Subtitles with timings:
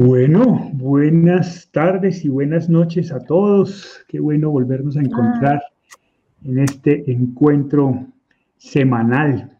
[0.00, 4.04] Bueno, buenas tardes y buenas noches a todos.
[4.06, 5.60] Qué bueno volvernos a encontrar
[6.44, 8.06] en este encuentro
[8.58, 9.58] semanal,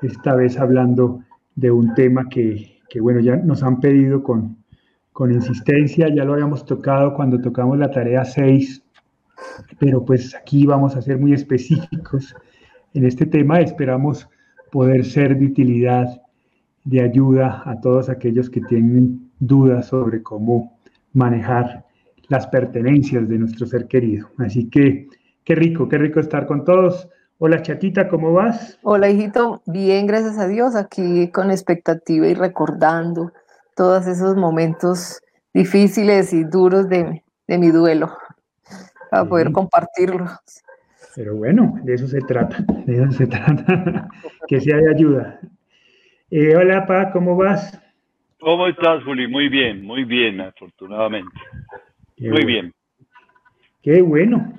[0.00, 1.24] esta vez hablando
[1.56, 4.58] de un tema que, bueno, ya nos han pedido con,
[5.12, 8.84] con insistencia, ya lo habíamos tocado cuando tocamos la tarea 6,
[9.80, 12.32] pero pues aquí vamos a ser muy específicos
[12.94, 13.58] en este tema.
[13.58, 14.28] Esperamos
[14.70, 16.22] poder ser de utilidad,
[16.84, 20.78] de ayuda a todos aquellos que tienen dudas sobre cómo
[21.12, 21.84] manejar
[22.28, 24.28] las pertenencias de nuestro ser querido.
[24.38, 25.08] Así que
[25.44, 27.08] qué rico, qué rico estar con todos.
[27.38, 28.78] Hola chatita, ¿cómo vas?
[28.82, 33.32] Hola hijito, bien, gracias a Dios, aquí con expectativa y recordando
[33.74, 35.22] todos esos momentos
[35.54, 38.12] difíciles y duros de, mi duelo,
[39.10, 40.30] para poder compartirlos.
[41.16, 44.08] Pero bueno, de eso se trata, de eso se trata,
[44.46, 45.40] que sea de ayuda.
[46.30, 47.80] Eh, hola, Pa, ¿cómo vas?
[48.40, 49.28] ¿Cómo estás, Juli?
[49.28, 51.30] Muy bien, muy bien, afortunadamente.
[52.18, 52.72] muy bien.
[53.82, 54.54] Qué bueno.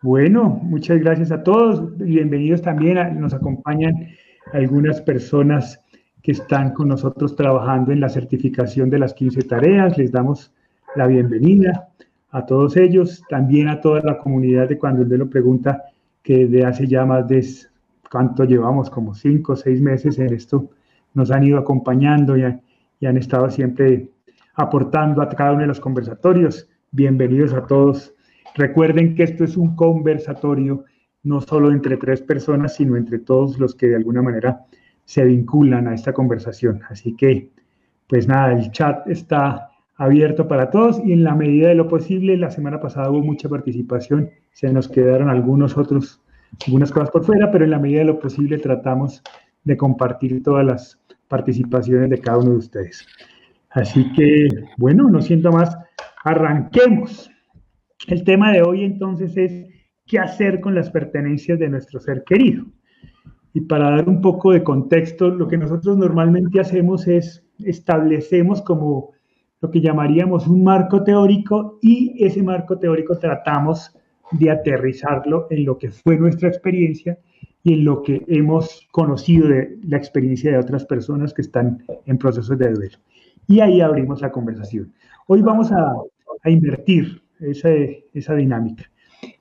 [0.00, 1.98] Bueno, muchas gracias a todos.
[1.98, 3.20] Bienvenidos también.
[3.20, 4.10] nos acompañan
[4.52, 5.84] algunas personas
[6.22, 9.98] que están con nosotros trabajando en la certificación de las 15 tareas.
[9.98, 10.54] Les damos
[10.94, 11.88] la bienvenida
[12.30, 15.82] a todos ellos, también a toda la comunidad de cuando él lo pregunta,
[16.22, 17.44] que de hace ya más de
[18.08, 20.70] cuánto llevamos, como cinco o seis meses en esto,
[21.12, 22.44] nos han ido acompañando y,
[23.00, 24.10] y han estado siempre
[24.54, 26.68] aportando a cada uno de los conversatorios.
[26.92, 28.14] Bienvenidos a todos.
[28.54, 30.84] Recuerden que esto es un conversatorio
[31.22, 34.64] no solo entre tres personas, sino entre todos los que de alguna manera
[35.04, 36.82] se vinculan a esta conversación.
[36.88, 37.50] Así que,
[38.06, 42.36] pues nada, el chat está abierto para todos y en la medida de lo posible,
[42.36, 46.22] la semana pasada hubo mucha participación, se nos quedaron algunos otros,
[46.66, 49.22] algunas cosas por fuera, pero en la medida de lo posible tratamos
[49.64, 50.99] de compartir todas las
[51.30, 53.06] participaciones de cada uno de ustedes.
[53.70, 55.74] Así que, bueno, no siento más,
[56.24, 57.30] arranquemos.
[58.08, 59.66] El tema de hoy entonces es
[60.06, 62.66] qué hacer con las pertenencias de nuestro ser querido.
[63.54, 69.12] Y para dar un poco de contexto, lo que nosotros normalmente hacemos es establecemos como
[69.60, 73.94] lo que llamaríamos un marco teórico y ese marco teórico tratamos
[74.32, 77.18] de aterrizarlo en lo que fue nuestra experiencia
[77.62, 82.18] y en lo que hemos conocido de la experiencia de otras personas que están en
[82.18, 82.98] procesos de duelo.
[83.46, 84.92] Y ahí abrimos la conversación.
[85.26, 85.94] Hoy vamos a,
[86.42, 87.68] a invertir esa,
[88.14, 88.90] esa dinámica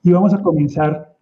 [0.04, 1.16] y vamos a comenzar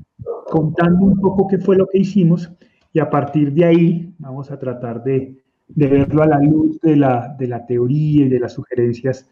[0.48, 2.52] contando un poco qué fue lo que hicimos
[2.94, 5.36] y a partir de ahí vamos a tratar de
[5.68, 9.30] de verlo a la luz de la, de la teoría y de las sugerencias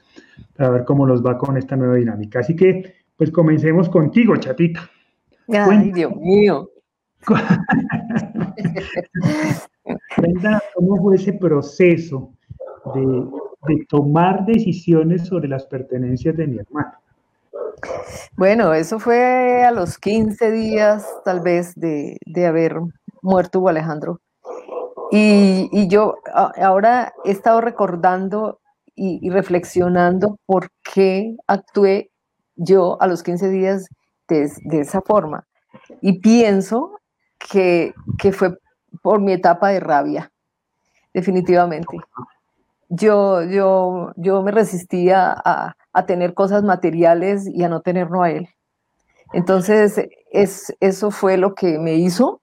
[0.55, 2.39] para ver cómo nos va con esta nueva dinámica.
[2.39, 4.89] Así que, pues comencemos contigo, chatita.
[5.47, 6.69] Ay, Dios mío.
[10.75, 12.33] Cómo fue ese proceso
[12.93, 13.01] de,
[13.67, 16.93] de, tomar decisiones sobre las pertenencias de mi hermano.
[18.37, 22.79] Bueno, eso fue a los 15 días, tal vez, de, de haber
[23.21, 24.21] muerto Alejandro.
[25.11, 26.15] Y, yo
[26.57, 28.59] ahora he estado recordando
[28.95, 32.11] y, reflexionando por qué actué
[32.55, 33.87] yo a los 15 días
[34.27, 35.45] de, esa forma.
[36.01, 36.99] Y pienso
[37.49, 37.93] que,
[38.31, 38.57] fue
[39.01, 40.31] por mi etapa de rabia,
[41.13, 41.97] definitivamente.
[42.89, 48.31] Yo, yo, yo me resistía a, a tener cosas materiales y a no tenerlo a
[48.31, 48.49] él.
[49.33, 50.01] Entonces,
[50.31, 52.41] es, eso fue lo que me hizo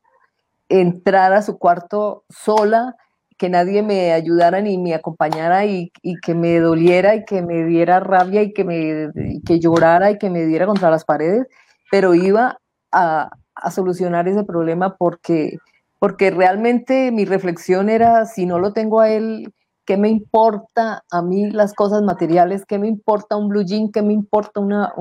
[0.69, 2.97] entrar a su cuarto sola,
[3.39, 5.91] que nadie me ayudara ni me acompañara y,
[6.23, 9.11] que me doliera y que me diera rabia y que me
[9.45, 11.47] que llorara y que me diera contra las paredes,
[11.91, 12.59] pero iba
[12.93, 13.31] a,
[13.71, 15.59] solucionar ese problema porque,
[15.99, 19.53] porque realmente mi reflexión era, si no lo tengo a él,
[19.84, 22.65] ¿qué me importa a mí las cosas materiales?
[22.67, 23.91] ¿Qué me importa un blue jean?
[23.91, 24.93] ¿Qué me importa una,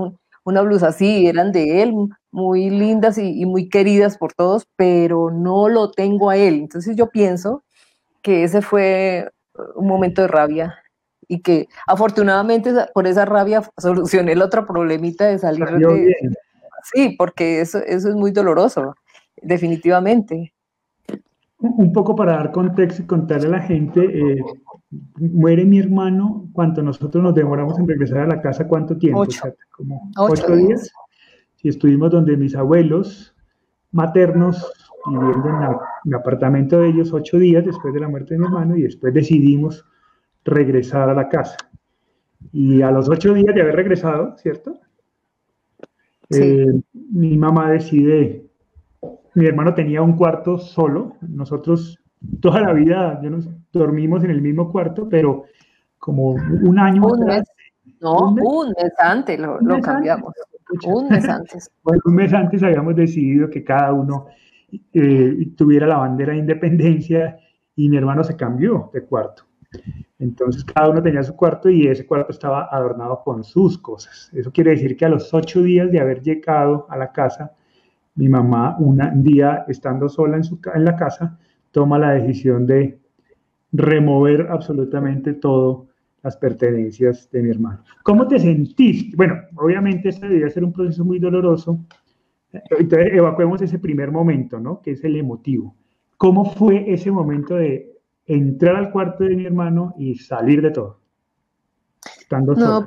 [0.44, 1.27] una blusa así?
[1.27, 1.94] Eran de él,
[2.31, 6.55] muy lindas y, muy queridas por todos, pero no lo tengo a él.
[6.55, 7.63] Entonces yo pienso
[8.22, 9.29] que ese fue
[9.75, 10.75] un momento de rabia
[11.28, 16.16] y que afortunadamente por esa rabia solucioné el otro problemita de salir de...
[16.83, 18.95] Sí, porque eso, eso es muy doloroso,
[19.41, 20.53] definitivamente.
[21.59, 24.43] Un poco para dar contexto y contarle a la gente, eh,
[25.19, 29.22] muere mi hermano, cuando nosotros nos demoramos en regresar a la casa, ¿cuánto tiempo?
[29.22, 29.53] Ocho.
[29.78, 30.91] como ocho, días
[31.63, 33.35] y estuvimos donde mis abuelos
[33.91, 34.72] maternos,
[35.05, 35.75] viviendo en
[36.05, 39.13] el apartamento de ellos ocho días después de la muerte de mi hermano y después
[39.13, 39.85] decidimos
[40.43, 41.57] regresar a la casa.
[42.51, 44.79] Y a los ocho días de haber regresado, ¿cierto?
[46.33, 46.81] Eh,
[47.11, 48.45] mi mamá decide,
[49.35, 51.99] mi hermano tenía un cuarto solo, nosotros
[52.39, 55.45] toda la vida nos dormimos en el mismo cuarto, pero
[55.97, 57.43] como un año un Mes,
[57.99, 60.33] no, un mes, antes lo, cambiamos.
[60.85, 61.69] Un mes antes.
[61.83, 64.27] Bueno, un mes antes habíamos decidido que cada uno
[64.93, 67.37] eh, tuviera la bandera de independencia
[67.75, 69.43] y mi hermano se cambió de cuarto.
[70.20, 74.29] Entonces cada uno tenía su cuarto y ese cuarto estaba adornado con sus cosas.
[74.34, 77.53] Eso quiere decir que a los ocho días de haber llegado a la casa,
[78.16, 81.40] mi mamá un día estando sola en, la casa,
[81.72, 83.00] toma la decisión de
[83.72, 85.88] remover absolutamente todo
[86.22, 87.84] las pertenencias de mi hermano.
[88.03, 89.16] ¿Cómo te sentiste?
[89.16, 91.84] Bueno, obviamente este debía ser un proceso muy doloroso.
[92.52, 94.82] Entonces evacuemos ese primer momento, ¿no?
[94.82, 95.73] Que es el emotivo.
[96.18, 97.91] ¿Cómo fue ese momento de
[98.35, 101.01] entrar al cuarto de mi hermano y salir de todo?
[102.55, 102.85] no,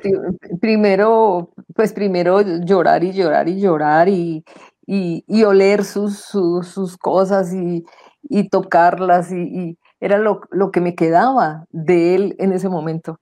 [0.60, 4.44] primero, pues primero llorar y llorar y llorar y,
[4.86, 7.84] y, oler sus, sus, cosas y,
[8.22, 13.20] y tocarlas y, era lo, lo, que me quedaba de él en ese momento.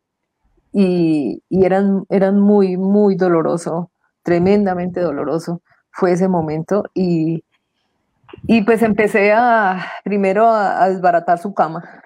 [0.72, 3.90] Y, eran, eran muy, muy doloroso,
[4.22, 5.60] tremendamente doloroso
[5.90, 7.44] fue ese momento y,
[8.46, 12.01] y pues empecé a primero a, desbaratar su cama.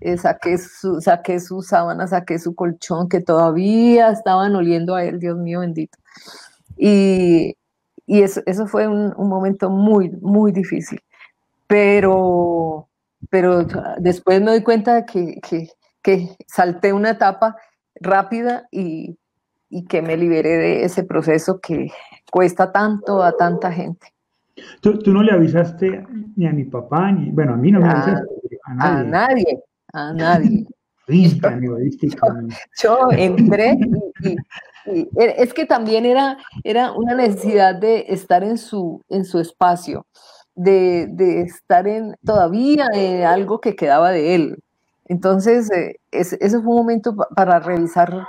[0.00, 5.18] Eh, saqué, su, saqué sus sábanas, saqué su colchón, que todavía estaban oliendo a él,
[5.18, 5.98] Dios mío bendito.
[6.76, 7.56] Y,
[8.06, 11.00] y eso, eso, fue un, un, momento muy, muy difícil.
[11.66, 12.88] Pero,
[13.30, 13.64] pero
[13.98, 15.68] después me doy cuenta que, que,
[16.02, 17.56] que salté una etapa
[18.00, 19.18] rápida y,
[19.68, 21.90] y que me liberé de ese proceso que
[22.30, 24.12] cuesta tanto a tanta gente.
[24.80, 26.06] ¿Tú, tú no le avisaste
[26.36, 28.28] ni a mi papá, ni, bueno, a mí no me avisaste,
[28.64, 29.00] a nadie.
[29.00, 29.62] A nadie,
[29.92, 30.66] a nadie.
[32.82, 33.76] yo, entré
[34.86, 40.06] y, es que también era, era una necesidad de estar en su, en su espacio,
[40.54, 44.62] de, de estar en todavía en algo que quedaba de él.
[45.06, 48.26] Entonces, eh, ese, ese fue un momento para revisar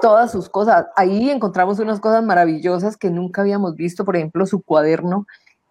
[0.00, 0.86] todas sus cosas.
[0.96, 5.26] Ahí encontramos unas cosas maravillosas que nunca habíamos visto, por ejemplo, su cuaderno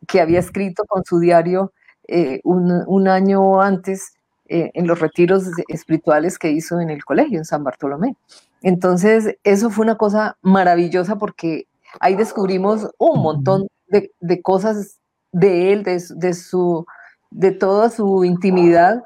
[0.08, 1.72] que había escrito con su diario
[2.08, 4.14] eh, un, año antes
[4.48, 8.16] eh, en los retiros espirituales que hizo en el colegio, en San Bartolomé.
[8.62, 11.68] Entonces, eso fue una cosa maravillosa porque
[12.00, 15.00] ahí descubrimos un montón de, cosas
[15.32, 16.86] de él, de, su,
[17.32, 19.04] de toda su intimidad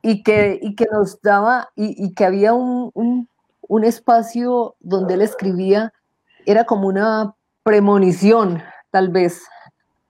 [0.00, 3.28] y que, y que nos daba, y, que había un,
[3.72, 5.92] un espacio donde él escribía,
[6.46, 9.42] era como una premonición, tal vez,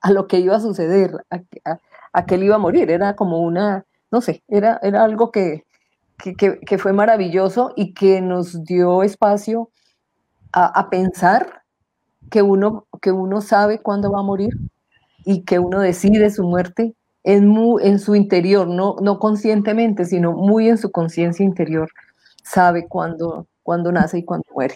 [0.03, 2.91] a lo que iba a suceder, a, que él iba a morir.
[2.91, 5.65] Era como una, no sé, era, era algo que,
[6.19, 9.71] que, fue maravilloso y que nos dio espacio
[10.53, 11.63] a, pensar
[12.31, 14.53] que uno, que uno sabe cuándo va a morir
[15.25, 16.95] y que uno decide su muerte
[17.25, 21.89] en, en su interior, no, no conscientemente, sino muy en su conciencia interior,
[22.43, 24.75] sabe cuándo, cuando nace y cuando muere.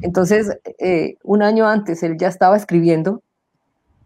[0.00, 3.22] Entonces, eh, un año antes él ya estaba escribiendo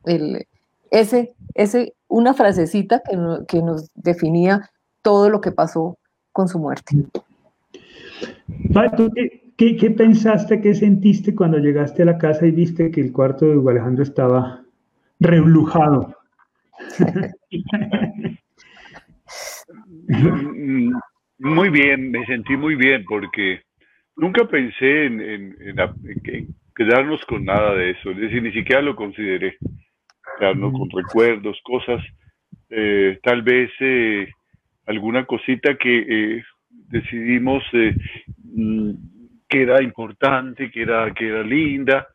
[0.04, 0.46] el,
[0.94, 3.18] ese, ese, una frasecita que,
[3.48, 4.70] que, nos definía
[5.02, 5.98] todo lo que pasó
[6.32, 6.94] con su muerte.
[9.56, 13.46] qué, qué, pensaste, qué sentiste cuando llegaste a la casa y viste que el cuarto
[13.46, 14.62] de Hugo Alejandro estaba
[15.18, 16.14] reblujado?
[21.38, 23.62] Muy bien, me sentí muy bien porque
[24.16, 25.56] nunca pensé en,
[26.74, 29.56] quedarnos con nada de eso, es decir, ni siquiera lo consideré,
[30.38, 32.02] con recuerdos, cosas,
[32.70, 34.28] eh, tal vez eh,
[34.86, 35.98] alguna cosita que
[36.36, 38.90] eh, decidimos mm,
[39.48, 42.08] que era importante, que era, que era linda,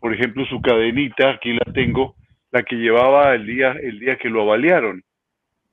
[0.00, 2.16] por ejemplo, su cadenita, aquí la tengo,
[2.50, 5.02] la que llevaba el día, el día que lo avaliaron.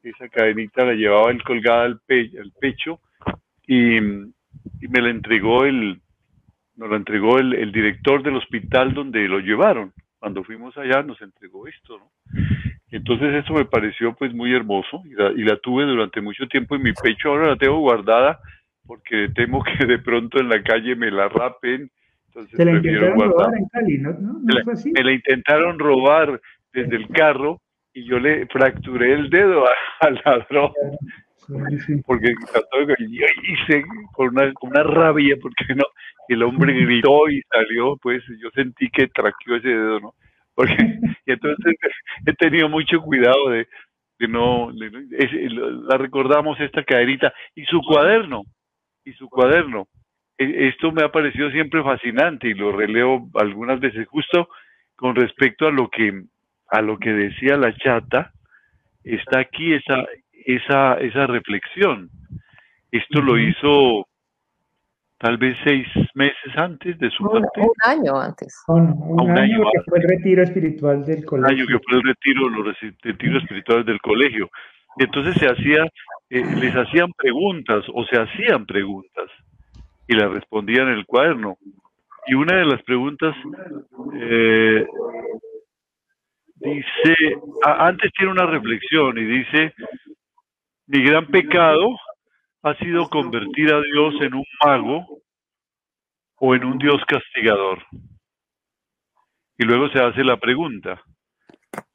[0.03, 2.99] Esa cadenita la llevaba él colgada al, al pecho
[3.67, 5.99] y, y me la entregó el,
[6.75, 9.93] nos la entregó el, director del hospital donde lo llevaron.
[10.19, 12.11] Cuando fuimos allá nos entregó esto, ¿no?
[12.91, 16.93] Entonces eso me pareció pues muy hermoso y la, tuve durante mucho tiempo en mi
[16.93, 17.29] pecho.
[17.29, 18.39] Ahora la tengo guardada
[18.85, 21.89] porque temo que de pronto en la calle me la rapen.
[22.27, 24.13] Entonces la intentaron robar en Cali, ¿no?
[24.93, 26.41] me la intentaron robar
[26.73, 27.61] desde el carro
[27.93, 29.65] y yo le fracturé el dedo
[30.01, 30.71] al ladrón
[32.05, 32.33] porque
[33.09, 33.83] yo hice
[34.13, 35.83] con una, con una rabia, porque no,
[36.27, 40.13] el hombre gritó y salió, pues yo sentí que traqueó ese dedo, ¿no?
[40.53, 40.75] Porque,
[41.25, 41.75] y entonces
[42.25, 43.67] he tenido mucho cuidado de,
[44.19, 48.43] de no, la recordamos esta caderita y su cuaderno,
[49.03, 49.87] y su cuaderno.
[50.37, 54.49] E, esto me ha parecido siempre fascinante y lo releo algunas veces justo
[54.95, 56.23] con respecto a lo que
[56.69, 58.31] a lo que decía la chata,
[59.03, 60.03] está aquí esa
[60.45, 62.09] esa, esa reflexión.
[62.91, 64.07] Esto lo hizo
[65.17, 67.61] tal vez seis meses antes de su muerte.
[67.61, 68.63] Un año antes.
[68.67, 71.47] un, año, que fue el retiro espiritual del colegio.
[71.47, 74.49] Un año que fue el retiro, los retiros espirituales del colegio.
[74.97, 75.83] Entonces se hacía,
[76.29, 79.29] eh, les hacían preguntas o se hacían preguntas
[80.07, 81.57] y las respondían en el cuaderno.
[82.27, 83.35] Y una de las preguntas
[84.13, 84.85] eh,
[86.55, 87.15] dice,
[87.63, 89.73] antes tiene una reflexión y dice,
[90.87, 91.95] mi gran pecado
[92.61, 95.21] ha sido convertir a Dios en un mago
[96.37, 97.83] o en un Dios castigador.
[99.57, 101.01] Y luego se hace la pregunta,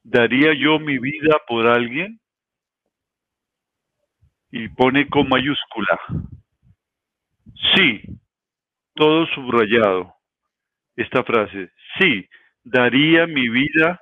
[0.03, 2.19] ¿daría yo mi vida por alguien?
[4.49, 5.99] Y pone con mayúscula,
[7.75, 8.01] sí,
[8.95, 10.13] todo subrayado.
[10.95, 12.27] Esta frase, sí,
[12.63, 14.01] daría mi vida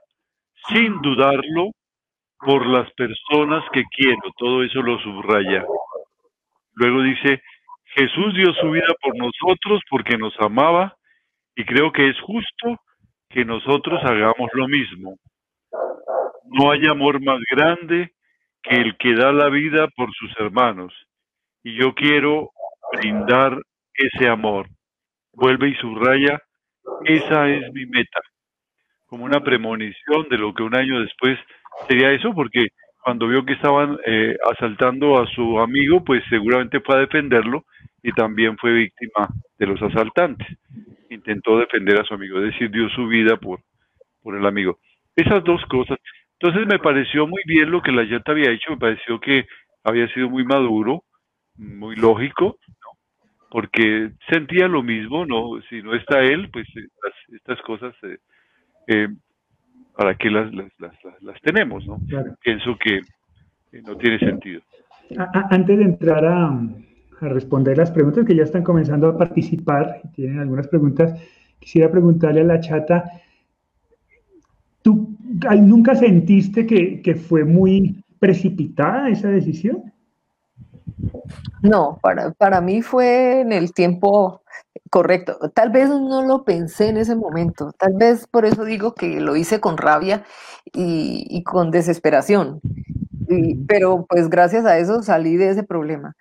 [0.70, 1.72] sin dudarlo
[2.40, 4.22] por las personas que quiero.
[4.38, 5.66] Todo eso lo subraya.
[6.74, 7.42] Luego dice,
[7.96, 10.96] Jesús dio su vida por nosotros porque nos amaba
[11.56, 12.80] y creo que es justo
[13.30, 15.18] que nosotros hagamos lo mismo.
[16.46, 18.14] No hay amor más grande
[18.64, 20.94] que el que da la vida por sus hermanos.
[21.64, 22.52] Y yo quiero
[22.94, 23.62] brindar
[23.94, 24.68] ese amor.
[25.34, 26.42] Vuelve y subraya,
[27.06, 28.20] esa es mi meta.
[29.10, 31.38] Como una premonición de lo que un año después
[31.88, 32.68] sería eso, porque
[33.04, 37.66] cuando vio que estaban eh, asaltando a su amigo, pues seguramente fue a defenderlo
[38.04, 40.48] y también fue víctima de los asaltantes.
[41.10, 43.62] Intentó defender a su amigo, es decir, dio su vida por,
[44.22, 44.80] por el amigo.
[45.16, 45.98] Esas dos cosas.
[46.40, 49.46] Entonces me pareció muy bien lo que la Yata había hecho, me pareció que
[49.84, 51.04] había sido muy maduro,
[51.58, 52.58] muy lógico,
[53.50, 55.62] porque sentía lo mismo, ¿no?
[55.70, 56.88] Si no está él, pues eh,
[57.36, 58.20] estas cosas eh,
[59.96, 60.72] ¿para qué las, las,
[61.22, 61.86] las, tenemos?
[61.86, 62.00] ¿no?
[62.42, 63.02] Pienso que
[63.82, 64.62] no tiene sentido.
[65.50, 66.60] Antes de entrar a,
[67.22, 71.20] responder las preguntas que ya están comenzando a participar, tienen algunas preguntas,
[71.60, 73.04] quisiera preguntarle a la chata,
[74.82, 75.18] ¿tú
[75.60, 79.92] nunca sentiste que, que fue muy precipitada esa decisión?
[81.62, 84.42] No, para, para mí fue en el tiempo
[84.90, 85.38] Correcto.
[85.54, 87.72] Tal vez no lo pensé en ese momento.
[87.78, 90.24] Tal vez por eso digo que lo hice con rabia
[90.74, 92.62] y, con desesperación.
[93.68, 96.16] pero pues gracias a eso salí de ese problema.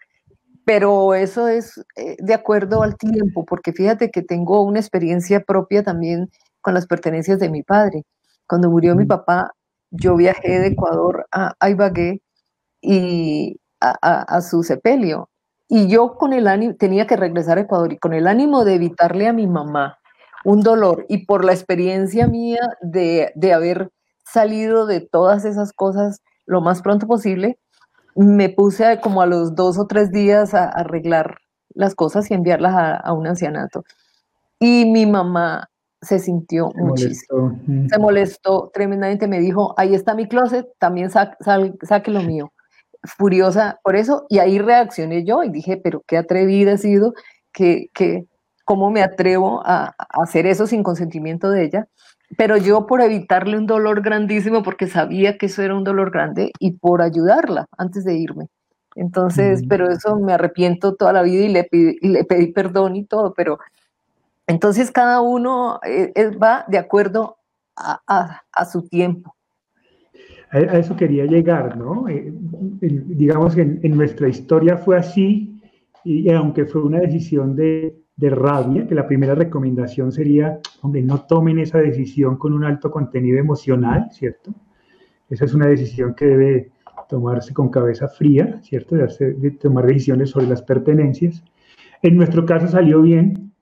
[0.64, 5.82] Pero eso es eh, de acuerdo al tiempo, porque fíjate que tengo una experiencia propia
[5.82, 6.30] también
[6.60, 8.04] con las pertenencias de mi padre.
[8.46, 9.52] Cuando murió mi papá,
[9.90, 12.22] yo viajé de Ecuador a, Ibagué
[12.82, 15.30] y a su sepelio
[15.68, 18.74] y yo con el ánimo, tenía que regresar a Ecuador y con el ánimo de
[18.74, 19.98] evitarle a mi mamá
[20.44, 23.90] un dolor y por la experiencia mía de, haber
[24.24, 27.58] salido de todas esas cosas lo más pronto posible,
[28.14, 31.38] me puse como a los dos o tres días a, arreglar
[31.74, 33.84] las cosas y enviarlas a, un ancianato.
[34.58, 35.68] Y mi mamá
[36.00, 37.58] se sintió muchísimo.
[37.90, 39.28] Se molestó tremendamente.
[39.28, 42.50] Me dijo, ahí está mi closet, también saque lo mío
[43.02, 47.14] furiosa por eso y ahí reaccioné yo y dije, pero qué atrevida he sido,
[47.52, 48.26] que, que
[48.64, 51.88] cómo me atrevo a, hacer eso sin consentimiento de ella.
[52.36, 56.52] Pero yo por evitarle un dolor grandísimo, porque sabía que eso era un dolor grande,
[56.58, 58.48] y por ayudarla antes de irme.
[58.94, 61.68] Entonces, pero eso me arrepiento toda la vida y le,
[62.02, 63.58] le pedí perdón y todo, pero
[64.46, 67.38] entonces cada uno eh, va de acuerdo
[67.76, 69.37] a, a su tiempo
[70.50, 72.08] a, eso quería llegar, ¿no?
[72.08, 72.32] Eh,
[72.80, 75.60] digamos que en, nuestra historia fue así,
[76.04, 81.22] y, aunque fue una decisión de, de, rabia, que la primera recomendación sería, hombre, no
[81.22, 84.54] tomen esa decisión con un alto contenido emocional, ¿cierto?
[85.28, 86.70] Esa es una decisión que debe
[87.08, 88.96] tomarse con cabeza fría, ¿cierto?
[88.96, 91.42] De, hacer, de tomar decisiones sobre las pertenencias.
[92.02, 93.52] En nuestro caso salió bien,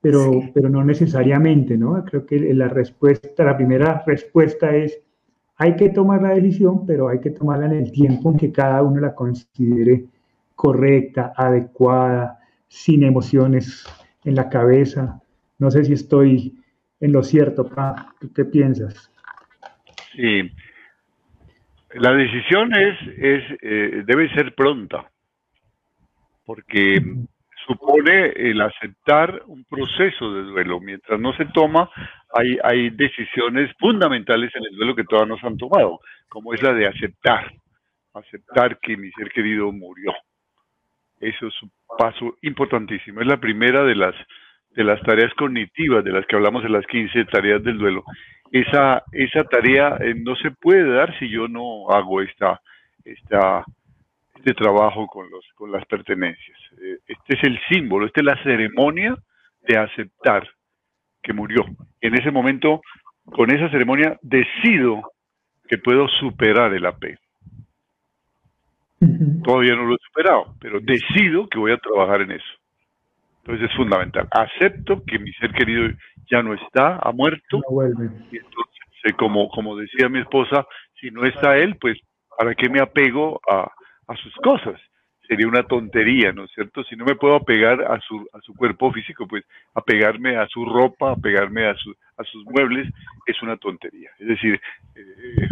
[0.00, 2.04] pero, pero no necesariamente, ¿no?
[2.04, 5.00] Creo que la respuesta, la primera respuesta es
[5.58, 8.82] hay que tomar la decisión, pero hay que tomarla en el tiempo en que cada
[8.82, 10.04] uno la considere
[10.54, 13.86] correcta, adecuada, sin emociones
[14.24, 15.20] en la cabeza.
[15.58, 16.58] No sé si estoy
[17.00, 18.14] en lo cierto, Pa.
[18.34, 19.10] qué piensas?
[20.14, 20.50] Sí.
[21.94, 25.10] La decisión es, es eh, debe ser pronta,
[26.44, 27.00] porque
[27.66, 30.80] supone el aceptar un proceso de duelo.
[30.80, 31.90] Mientras no se toma,
[32.34, 36.62] hay, hay decisiones fundamentales en el duelo que todavía no se han tomado, como es
[36.62, 37.52] la de aceptar,
[38.14, 40.12] aceptar que mi ser querido murió.
[41.20, 43.20] Eso es un paso importantísimo.
[43.20, 44.14] Es la primera de las,
[44.70, 48.04] de las tareas cognitivas de las que hablamos en las 15 tareas del duelo.
[48.52, 52.60] Esa, esa tarea eh, no se puede dar si yo no hago esta,
[53.04, 53.64] esta
[54.46, 56.56] de trabajo con, los, con las pertenencias.
[56.80, 59.16] Eh, este es el símbolo, esta es la ceremonia
[59.66, 60.48] de aceptar
[61.20, 61.64] que murió.
[62.00, 62.80] En ese momento,
[63.24, 65.02] con esa ceremonia, decido
[65.68, 67.18] que puedo superar el apego.
[69.42, 72.52] Todavía no lo he superado, pero decido que voy a trabajar en eso.
[73.42, 74.28] Entonces es fundamental.
[74.30, 75.88] Acepto que mi ser querido
[76.30, 77.60] ya no está, ha muerto.
[78.30, 80.64] Y entonces, eh, como, como decía mi esposa,
[81.00, 81.98] si no está él, pues
[82.38, 83.68] ¿para qué me apego a,
[84.06, 84.80] a sus cosas?
[85.26, 86.84] Sería una tontería, ¿no es cierto?
[86.84, 89.44] Si no me puedo apegar a su, a su cuerpo físico, pues
[89.74, 92.88] apegarme a su ropa, apegarme a, su, a sus muebles,
[93.26, 94.10] es una tontería.
[94.20, 94.60] Es decir,
[94.94, 95.48] eh,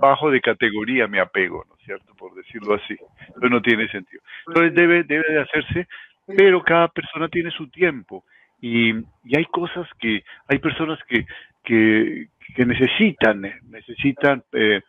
[0.00, 2.14] bajo de categoría me apego, ¿no es cierto?
[2.14, 2.96] Por decirlo así.
[3.26, 4.22] Entonces no tiene sentido.
[4.46, 5.88] Entonces debe, debe de hacerse,
[6.26, 8.24] pero cada persona tiene su tiempo.
[8.60, 8.92] Y,
[9.24, 11.26] y hay cosas que, hay personas que,
[11.64, 14.82] que, que necesitan, necesitan eh,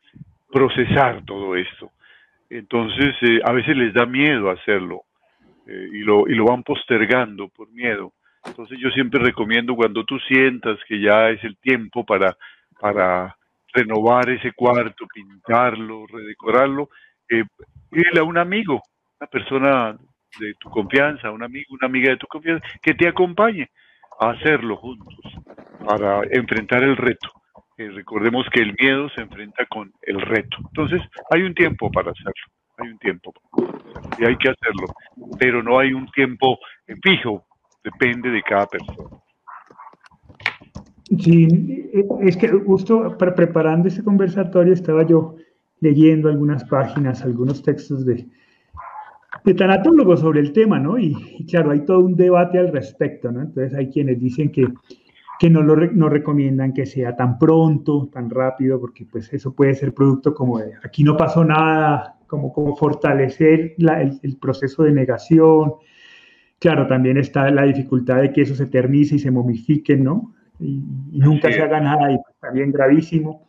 [0.52, 1.92] procesar todo esto.
[2.54, 5.06] Entonces, eh, a veces les da miedo hacerlo
[5.66, 8.14] eh, y, lo, y lo van postergando por miedo.
[8.46, 12.38] Entonces, yo siempre recomiendo cuando tú sientas que ya es el tiempo para,
[12.80, 13.36] para
[13.74, 16.90] renovar ese cuarto, pintarlo, redecorarlo,
[17.28, 17.44] eh,
[18.20, 18.84] a un amigo,
[19.20, 19.98] una persona
[20.40, 23.68] de tu confianza, un amigo, una amiga de tu confianza, que te acompañe
[24.20, 25.16] a hacerlo juntos
[25.88, 27.32] para enfrentar el reto.
[27.84, 30.58] Eh, recordemos que el miedo se enfrenta con el reto.
[30.60, 32.32] Entonces, hay un tiempo para hacerlo,
[32.78, 33.34] hay un tiempo
[34.18, 34.88] y hay que hacerlo,
[35.38, 36.58] pero no hay un tiempo
[37.02, 37.46] fijo,
[37.84, 39.10] depende de cada persona.
[41.20, 45.36] Sí, es que justo para preparando este conversatorio estaba yo
[45.82, 48.26] leyendo algunas páginas, algunos textos de,
[49.44, 50.98] de tanatólogos sobre el tema, ¿no?
[50.98, 53.42] Y, claro, hay todo un debate al respecto, ¿no?
[53.42, 54.68] Entonces hay quienes dicen que
[55.40, 59.74] que no, lo, no recomiendan que sea tan pronto, tan rápido, porque pues eso puede
[59.74, 65.74] ser producto como de aquí no pasó nada, como, como fortalecer el, proceso de negación.
[66.60, 70.34] Claro, también está la dificultad de que eso se eternice y se momifique, ¿no?
[70.60, 73.46] Y, nunca se haga nada y pues, también gravísimo.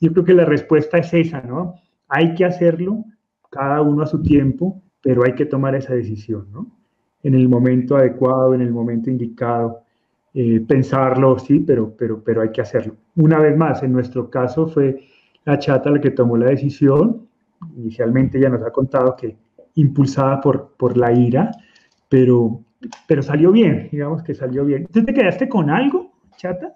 [0.00, 1.74] Yo creo que la respuesta es esa, ¿no?
[2.08, 3.04] Hay que hacerlo,
[3.50, 6.70] cada uno a su tiempo, pero hay que tomar esa decisión, ¿no?
[7.22, 9.81] En el momento adecuado, en el momento indicado.
[10.34, 12.96] Eh, pensarlo, sí, pero, pero, pero hay que hacerlo.
[13.16, 15.04] Una vez más, en nuestro caso fue
[15.44, 17.28] la chata la que tomó la decisión.
[17.76, 19.36] Inicialmente ya nos ha contado que
[19.74, 21.50] impulsada por, por la ira,
[22.08, 22.62] pero,
[23.06, 24.86] pero salió bien, digamos que salió bien.
[24.86, 26.74] ¿Tú te quedaste con algo, chata?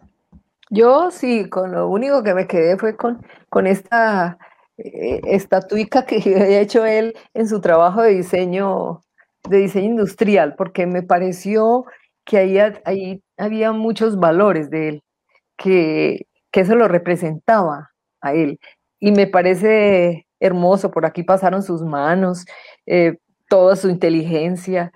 [0.70, 4.38] Yo sí, con lo único que me quedé fue con, con esta
[4.76, 9.00] eh, estatuica que había hecho él en su trabajo de diseño,
[9.48, 11.84] de diseño industrial, porque me pareció
[12.24, 15.02] que ahí, ahí había muchos valores de él,
[15.56, 18.58] que, que eso lo representaba a él.
[19.00, 22.44] Y me parece hermoso, por aquí pasaron sus manos,
[22.86, 23.18] eh,
[23.48, 24.92] toda su inteligencia,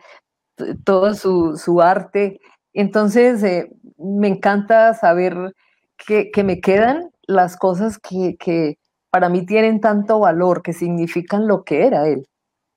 [0.85, 2.41] todo su, su arte.
[2.73, 5.55] Entonces, eh, me encanta saber
[5.97, 8.79] que, que, me quedan las cosas que, que
[9.11, 12.27] para mí tienen tanto valor, que significan lo que era él.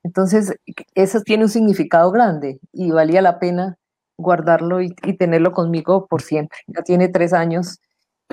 [0.03, 0.55] Entonces,
[0.95, 3.77] eso tiene un significado grande y valía la pena
[4.17, 6.57] guardarlo y, tenerlo conmigo por siempre.
[6.67, 7.79] Ya tiene tres años.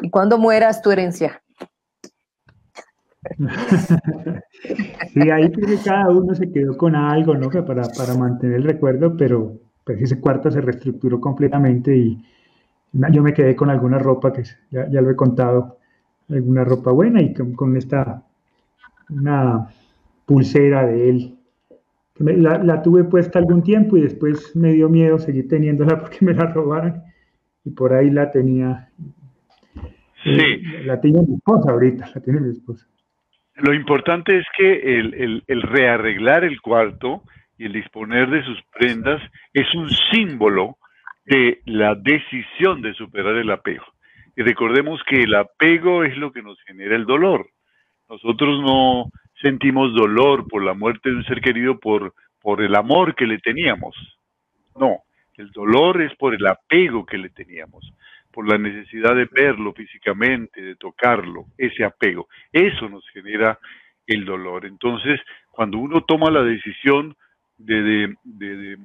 [0.02, 1.42] Y cuando mueras, tu herencia.
[5.12, 5.52] sí, ahí
[5.84, 7.50] cada uno se quedó con algo, ¿no?
[7.50, 12.24] Para, para mantener el recuerdo, pero ese cuarto se reestructuró completamente y
[12.92, 15.78] yo me quedé con alguna ropa que ya, ya lo he contado,
[16.28, 18.22] alguna ropa buena y con esta,
[19.10, 19.68] una
[20.24, 21.39] pulsera de él
[22.20, 26.46] la, tuve puesta algún tiempo y después me dio miedo seguir teniéndola porque me la
[26.46, 27.02] robaron
[27.64, 28.88] y por ahí la tenía.
[30.22, 30.30] Sí.
[30.30, 32.86] Eh, la tiene mi esposa ahorita, la tiene mi esposa.
[33.56, 37.22] Lo importante es que el, el rearreglar el cuarto
[37.58, 39.20] y el disponer de sus prendas
[39.52, 40.78] es un símbolo
[41.26, 43.84] de la decisión de superar el apego.
[44.36, 47.48] Y recordemos que el apego es lo que nos genera el dolor.
[48.08, 53.14] Nosotros no, sentimos dolor por la muerte de un ser querido por, por el amor
[53.14, 53.94] que le teníamos.
[54.76, 54.98] No,
[55.36, 57.92] el dolor es por el apego que le teníamos,
[58.30, 62.28] por la necesidad de verlo físicamente, de tocarlo, ese apego.
[62.52, 63.58] Eso nos genera
[64.06, 64.66] el dolor.
[64.66, 67.16] Entonces, cuando uno toma la decisión
[67.58, 68.78] de, de, de,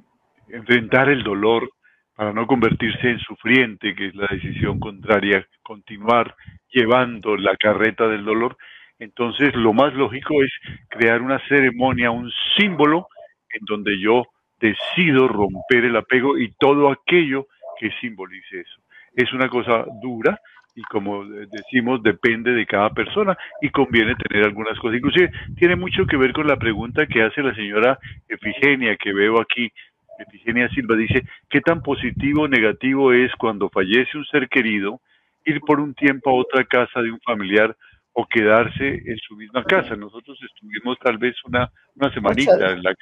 [0.49, 1.69] enfrentar el dolor
[2.15, 6.35] para no convertirse en sufriente, que es la decisión contraria, continuar
[6.69, 8.57] llevando la carreta del dolor,
[8.99, 10.51] entonces, lo más lógico es
[10.89, 13.07] crear una ceremonia, un símbolo
[13.51, 14.23] en donde yo
[14.59, 17.47] decido romper el apego y todo aquello
[17.79, 18.81] que simbolice eso.
[19.15, 20.39] Es una cosa dura,
[20.75, 24.97] y como decimos, depende de cada persona y conviene tener algunas cosas.
[24.97, 29.39] Inclusive tiene mucho que ver con la pregunta que hace la señora Efigenia, que veo
[29.39, 29.71] aquí.
[30.19, 35.01] Efigenia Silva dice, ¿qué tan positivo o negativo es cuando fallece un ser querido
[35.45, 37.75] ir por un tiempo a otra casa de un familiar
[38.17, 39.95] o quedarse en su misma casa?
[39.95, 42.93] Nosotros estuvimos tal vez una, una semanita en, la,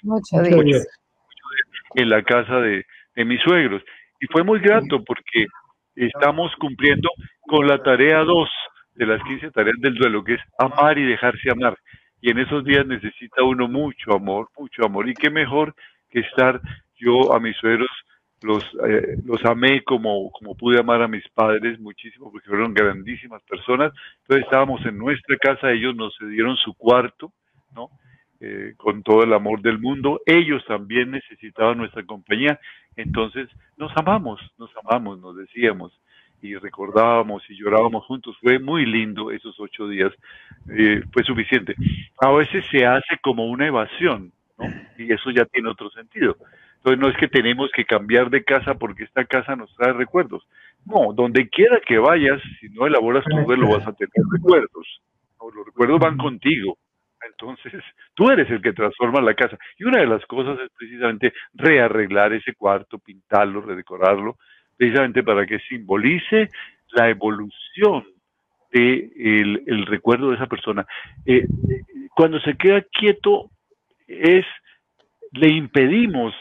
[1.96, 3.82] en la casa de, de mis suegros
[4.20, 5.48] y fue muy grato porque
[5.96, 7.10] estamos cumpliendo
[7.42, 8.50] con la tarea 2
[8.96, 11.78] de las 15 tareas del duelo, que es amar y dejarse amar.
[12.22, 15.10] Y en esos días necesita uno mucho amor, mucho amor.
[15.10, 15.76] Y qué mejor
[16.10, 16.62] que estar
[16.96, 17.90] yo a mis suegros
[18.44, 23.42] los, eh, los amé como, como pude amar a mis padres muchísimo porque fueron grandísimas
[23.44, 23.94] personas.
[24.22, 27.32] Entonces estábamos en nuestra casa, ellos nos cedieron su cuarto,
[27.74, 27.90] ¿no?
[28.40, 30.22] Eh, con todo el amor del mundo.
[30.26, 32.60] Ellos también necesitaban nuestra compañía.
[32.96, 35.98] Entonces nos amamos, nos amamos, nos decíamos
[36.44, 38.38] y recordábamos y llorábamos juntos.
[38.42, 40.12] Fue muy lindo esos ocho días,
[40.70, 41.74] eh, fue suficiente.
[42.20, 44.66] A veces se hace como una evasión, ¿no?
[44.98, 46.36] Y eso ya tiene otro sentido.
[46.78, 50.46] Entonces no es que tenemos que cambiar de casa porque esta casa nos trae recuerdos.
[50.86, 55.02] No, donde quiera que vayas, si no elaboras tu duelo vas a tener recuerdos.
[55.56, 56.78] Los recuerdos van contigo.
[57.26, 57.74] Entonces,
[58.16, 59.58] tú eres el que transforma la casa.
[59.78, 64.38] Y una de las cosas es precisamente rearreglar ese cuarto, pintarlo, redecorarlo,
[64.76, 66.50] precisamente para que simbolice
[66.92, 68.06] la evolución
[68.72, 69.10] de
[69.66, 70.86] el, recuerdo de esa persona.
[71.26, 71.48] Eh,
[72.16, 73.52] cuando se queda quieto
[74.08, 74.46] es
[75.32, 76.34] le impedimos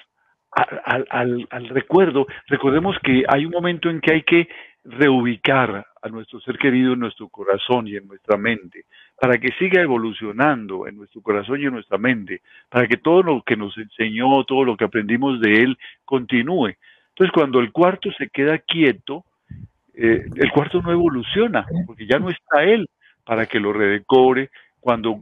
[0.50, 4.48] al, al, recuerdo, recordemos que hay un momento en que hay que
[4.84, 8.84] reubicar a nuestro ser querido en nuestro corazón y en nuestra mente,
[9.18, 13.42] para que siga evolucionando en nuestro corazón y en nuestra mente, para que todo lo
[13.42, 16.74] que nos enseñó, todo lo que aprendimos de él, continúe.
[17.10, 19.24] Entonces, cuando el cuarto se queda quieto,
[19.94, 22.88] eh, el cuarto no evoluciona, porque ya no está él
[23.24, 24.50] para que lo redecore.
[24.82, 25.20] Cuando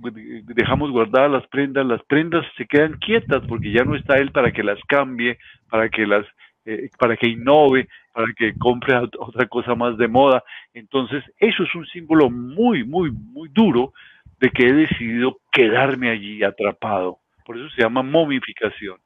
[0.54, 4.52] dejamos guardadas las prendas, las prendas se quedan quietas porque ya no está él para
[4.52, 5.36] que las cambie,
[5.68, 6.24] para que las,
[6.64, 10.42] eh, para que innove, para que compre otra cosa más de moda.
[10.72, 13.92] Entonces, eso es un símbolo muy, muy, muy duro
[14.40, 17.18] de que he decidido quedarme allí atrapado.
[17.44, 18.96] Por eso se llama momificación.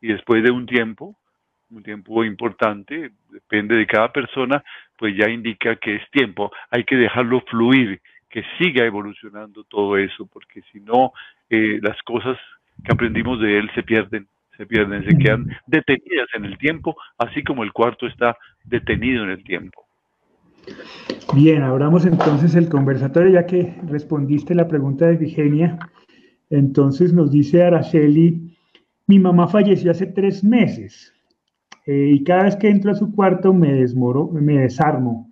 [0.00, 1.16] Y después de un tiempo,
[1.70, 4.62] un tiempo importante, depende de cada persona,
[4.96, 8.00] pues ya indica que es tiempo, hay que dejarlo fluir,
[8.34, 11.12] que siga evolucionando todo eso, porque si no,
[11.48, 12.36] eh, las cosas
[12.82, 17.44] que aprendimos de él se pierden, se pierden, se quedan detenidas en el tiempo, así
[17.44, 19.86] como el cuarto está detenido en el tiempo.
[21.32, 25.78] Bien, abramos entonces el conversatorio, ya que respondiste la pregunta de Virginia.
[26.50, 28.58] Entonces nos dice Araceli,
[29.06, 31.14] mi mamá falleció hace tres meses.
[31.86, 35.30] Eh, y cada vez que entro a su cuarto me, desmoro, me desarmo.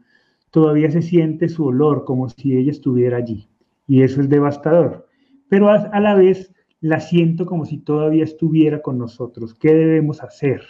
[0.53, 3.49] Todavía se siente su olor como si ella estuviera allí.
[3.89, 5.09] Y eso es devastador.
[5.49, 9.55] Pero a, la vez la siento como si todavía estuviera con nosotros.
[9.55, 10.63] ¿Qué debemos hacer?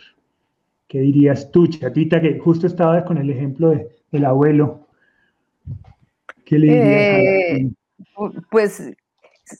[0.89, 4.87] ¿Qué dirías tú, chatita, que justo estaba con el ejemplo de, del abuelo?
[6.47, 7.21] ¿Qué le dirías?
[7.21, 7.71] Eh,
[8.51, 8.93] pues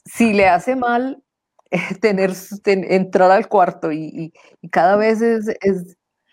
[0.05, 1.21] si le hace mal
[2.01, 2.31] tener,
[2.65, 4.33] entrar al cuarto y,
[4.71, 5.47] cada vez es,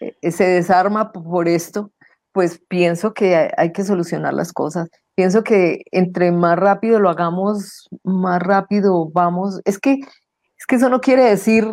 [0.00, 1.92] eh, se desarma por esto,
[2.32, 4.88] pues pienso que hay que solucionar las cosas.
[5.14, 9.60] Pienso que entre más rápido lo hagamos, más rápido vamos.
[9.64, 11.66] Es que, es que eso no quiere decir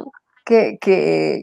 [0.46, 0.78] que,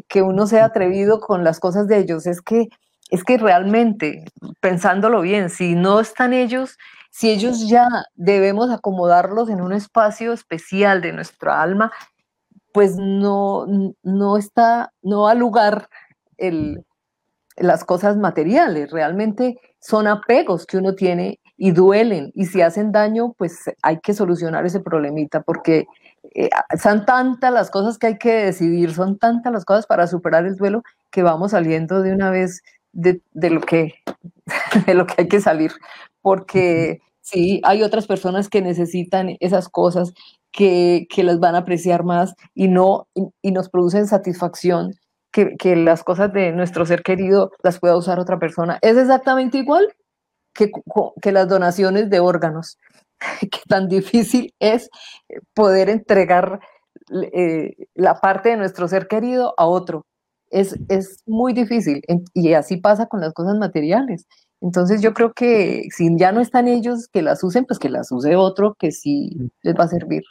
[0.08, 2.26] que, uno sea atrevido con las cosas de ellos.
[2.26, 2.68] Es que,
[3.10, 4.24] es que realmente,
[4.60, 6.76] pensándolo bien, si no están ellos,
[7.10, 11.92] si ellos ya debemos acomodarlos en un espacio especial de nuestra alma,
[12.72, 13.66] pues no,
[14.02, 15.88] no está, no ha lugar
[16.38, 16.84] el,
[17.56, 23.32] las cosas materiales, realmente son apegos que uno tiene y duelen y si hacen daño,
[23.38, 25.86] pues hay que solucionar ese problemita porque
[26.34, 26.50] eh,
[26.82, 30.56] son tantas las cosas que hay que decidir, son tantas las cosas para superar el
[30.56, 32.62] duelo que vamos saliendo de una vez
[32.92, 33.94] de, lo, que,
[34.86, 35.72] de lo que hay que salir,
[36.22, 40.12] porque sí, hay otras personas que necesitan esas cosas,
[40.50, 43.08] que, que las van a apreciar más y, no,
[43.42, 44.92] y nos producen satisfacción
[45.34, 48.78] que, las cosas de nuestro ser querido las pueda usar otra persona.
[48.82, 49.92] Es exactamente igual
[50.54, 50.70] que,
[51.20, 52.78] que las donaciones de órganos,
[53.40, 54.88] que tan difícil es
[55.52, 56.60] poder entregar
[57.32, 60.06] eh, la parte de nuestro ser querido a otro.
[60.50, 64.26] Es, es muy difícil y así pasa con las cosas materiales.
[64.60, 68.12] Entonces yo creo que si ya no están ellos que las usen, pues que las
[68.12, 70.22] use otro que sí les va a servir.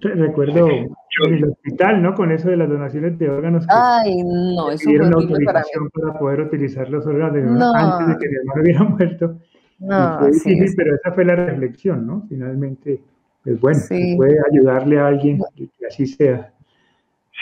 [0.00, 2.14] Recuerdo en el hospital, ¿no?
[2.14, 3.66] Con eso de las donaciones de órganos.
[3.68, 8.36] Ay, no, eso fue autorización para, poder utilizar los órganos de antes de que mi
[8.36, 9.38] hermano hubiera muerto.
[9.80, 12.24] No, sí, pero esa fue la reflexión, ¿no?
[12.28, 13.00] Finalmente,
[13.44, 13.78] es bueno,
[14.16, 16.52] puede ayudarle a alguien que así sea.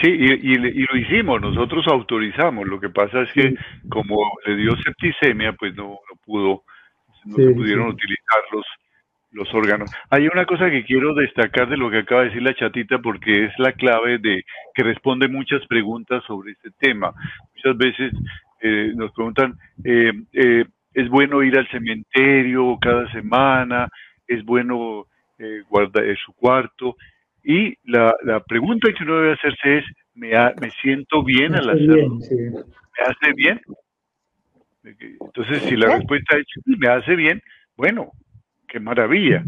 [0.01, 2.67] Sí, y, lo hicimos, nosotros autorizamos.
[2.67, 3.55] Lo que pasa es que
[3.89, 4.15] como
[4.45, 6.63] le dio septicemia, pues no, no pudo,
[7.25, 8.65] no se pudieron utilizar los,
[9.37, 9.89] los órganos.
[10.09, 13.45] Hay una cosa que quiero destacar de lo que acaba de decir la chatita porque
[13.45, 17.13] es la clave de que responde muchas preguntas sobre este tema.
[17.55, 18.13] Muchas veces
[18.61, 23.87] eh, nos preguntan, eh, eh, ¿es bueno ir al cementerio cada semana?
[24.27, 25.05] ¿Es bueno
[25.69, 26.95] guardar su cuarto?
[27.43, 32.15] Y la, la, pregunta que uno debe hacerse es, ¿me, me siento bien al hacerlo?
[32.17, 33.61] ¿Me hace bien?
[34.83, 37.41] Entonces, si la respuesta es, me hace bien,
[37.75, 38.11] bueno,
[38.67, 39.43] qué maravilla.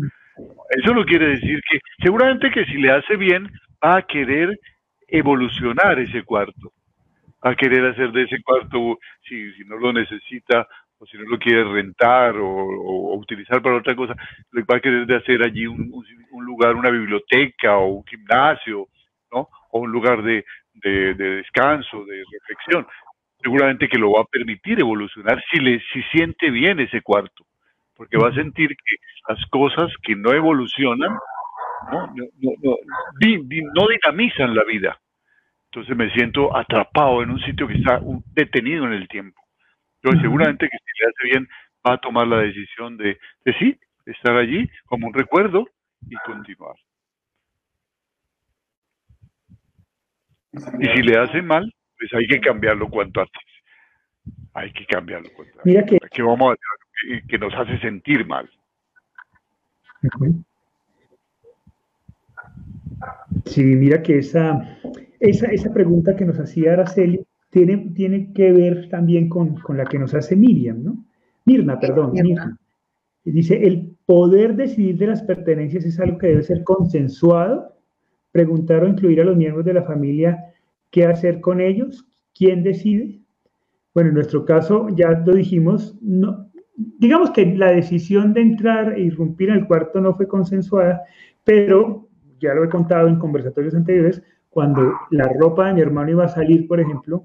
[0.70, 3.50] Eso no quiere decir que, seguramente que si le hace bien,
[3.84, 4.58] va a querer
[5.08, 6.72] evolucionar ese cuarto,
[7.46, 11.40] va a querer hacer de ese cuarto, si, no lo necesita o si no lo
[11.40, 15.92] quiere rentar o, utilizar para otra cosa, va a querer hacer allí un,
[16.46, 18.88] lugar, una biblioteca o un gimnasio,
[19.32, 19.50] ¿no?
[19.72, 22.88] O un lugar de, de, descanso, de reflexión.
[23.42, 27.46] Seguramente que lo va a permitir evolucionar si le si siente bien ese cuarto
[28.00, 28.96] porque va a sentir que
[29.28, 31.18] las cosas que no evolucionan
[31.92, 34.98] no, no, dinamizan la vida.
[35.66, 38.00] Entonces me siento atrapado en un sitio que está
[38.34, 39.42] detenido en el tiempo.
[39.96, 41.48] Entonces seguramente que si le hace bien
[41.86, 45.68] va a tomar la decisión de, de sí, estar allí como un recuerdo
[46.10, 46.76] y continuar.
[50.54, 53.44] Y si le hace mal, pues hay que cambiarlo cuanto antes.
[54.54, 55.66] Hay que cambiarlo cuanto antes.
[55.66, 56.80] Mira que, que vamos a hacer
[57.28, 58.50] que nos hace sentir mal.
[63.46, 64.78] Sí, mira que esa,
[65.20, 70.00] esa, esa pregunta que nos hacía Araceli tiene, tiene que ver también con, la que
[70.00, 71.06] nos hace Miriam, ¿no?
[71.46, 72.58] Mirna, perdón, Mirna.
[73.24, 77.76] Dice, el poder decidir de las pertenencias es algo que debe ser consensuado.
[78.32, 80.54] Preguntar o incluir a los miembros de la familia
[80.92, 83.20] qué hacer con ellos, quién decide.
[83.94, 86.49] Bueno, en nuestro caso, ya lo dijimos, no,
[86.98, 91.02] digamos que la decisión de entrar e irrumpir el cuarto no fue consensuada,
[91.44, 92.08] pero
[92.40, 96.30] ya lo he contado en conversatorios anteriores, cuando la ropa de mi hermano iba a
[96.30, 97.24] salir, por ejemplo,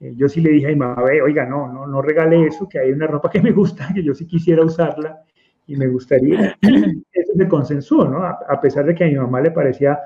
[0.00, 2.78] eh, yo sí le dije a mi mamá, oiga, no, no, no regale eso, que
[2.78, 5.22] hay una ropa que me gusta, que yo sí quisiera usarla
[5.66, 6.56] y me gustaría.
[7.12, 8.24] Eso se consensuó, ¿no?
[8.24, 9.98] A, pesar de que a mi mamá le parecía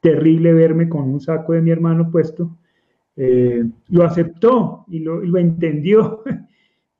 [0.00, 2.56] terrible verme con un saco de mi hermano puesto,
[3.16, 6.22] eh, lo aceptó y lo, y lo entendió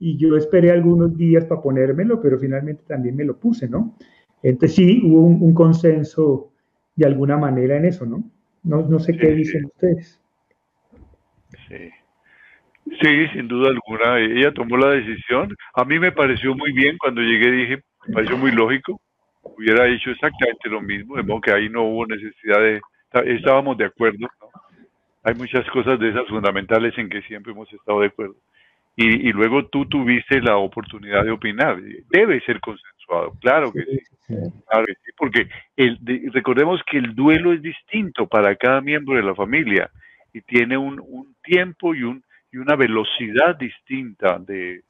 [0.01, 3.97] y yo esperé algunos días para ponérmelo, pero finalmente también me lo puse, ¿no?
[4.43, 6.51] Entonces sí, hubo un, consenso
[6.97, 8.25] de alguna manera en eso, ¿no?
[8.65, 10.19] No, no sé qué dicen ustedes.
[11.69, 11.91] Sí.
[13.03, 14.19] Sí, sin duda alguna.
[14.19, 15.55] Ella tomó la decisión.
[15.75, 18.99] A mí me pareció muy bien cuando llegué, dije, me pareció muy lógico.
[19.43, 22.81] Hubiera hecho exactamente lo mismo, de modo que ahí no hubo necesidad de,
[23.37, 24.27] estábamos de acuerdo.
[24.41, 24.49] ¿no?
[25.25, 28.37] Hay muchas cosas de esas fundamentales en que siempre hemos estado de acuerdo
[29.03, 31.81] y, luego tú tuviste la oportunidad de opinar.
[32.11, 33.99] Debe ser consensuado, claro que sí,
[35.17, 35.99] porque el,
[36.33, 39.91] recordemos que el duelo es distinto para cada miembro de la familia
[40.35, 44.83] y tiene un, tiempo y, un, y una velocidad distinta de,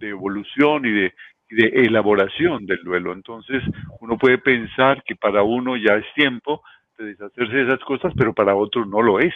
[0.00, 1.14] evolución y de,
[1.50, 3.12] de elaboración del duelo.
[3.12, 3.62] Entonces,
[4.00, 6.62] uno puede pensar que para uno ya es tiempo
[6.96, 9.34] de deshacerse de esas cosas, pero para otro no lo es.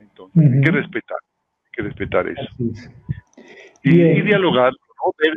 [0.00, 1.18] Entonces, hay que respetar
[1.76, 2.48] que respetar eso.
[3.82, 4.72] Y, dialogar,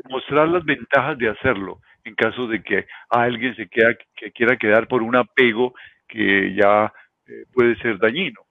[0.09, 4.87] mostrar las ventajas de hacerlo en caso de que alguien se queda, que quiera quedar
[4.87, 5.73] por un apego
[6.07, 6.91] que ya
[7.27, 8.41] eh, puede ser dañino,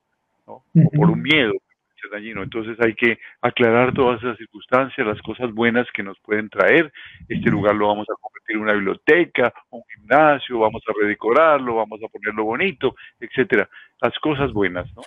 [0.45, 1.53] o por un miedo
[2.01, 2.43] ser dañino.
[2.43, 6.93] Entonces hay que aclarar todas esas circunstancias, las cosas buenas que nos pueden traer.
[7.29, 12.01] Este lugar lo vamos a convertir en una biblioteca, un gimnasio, vamos a redecorarlo, vamos
[12.03, 13.69] a ponerlo bonito, etcétera.
[14.01, 15.03] Las cosas buenas, ¿no?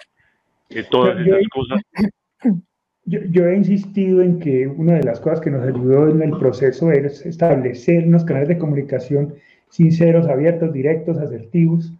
[0.70, 1.82] Eh, todas esas cosas
[3.06, 6.92] yo, he insistido en que una de las cosas que nos ayudó en el proceso
[6.92, 9.34] es establecer unos canales de comunicación
[9.70, 11.94] sinceros, abiertos, directos, asertivos.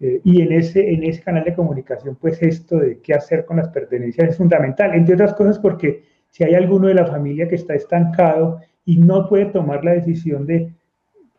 [0.00, 3.58] Eh, y en ese, en ese canal de comunicación, pues esto de qué hacer con
[3.58, 7.54] las pertenencias es fundamental, entre otras cosas porque si hay alguno de la familia que
[7.54, 10.72] está estancado y no puede tomar la decisión de,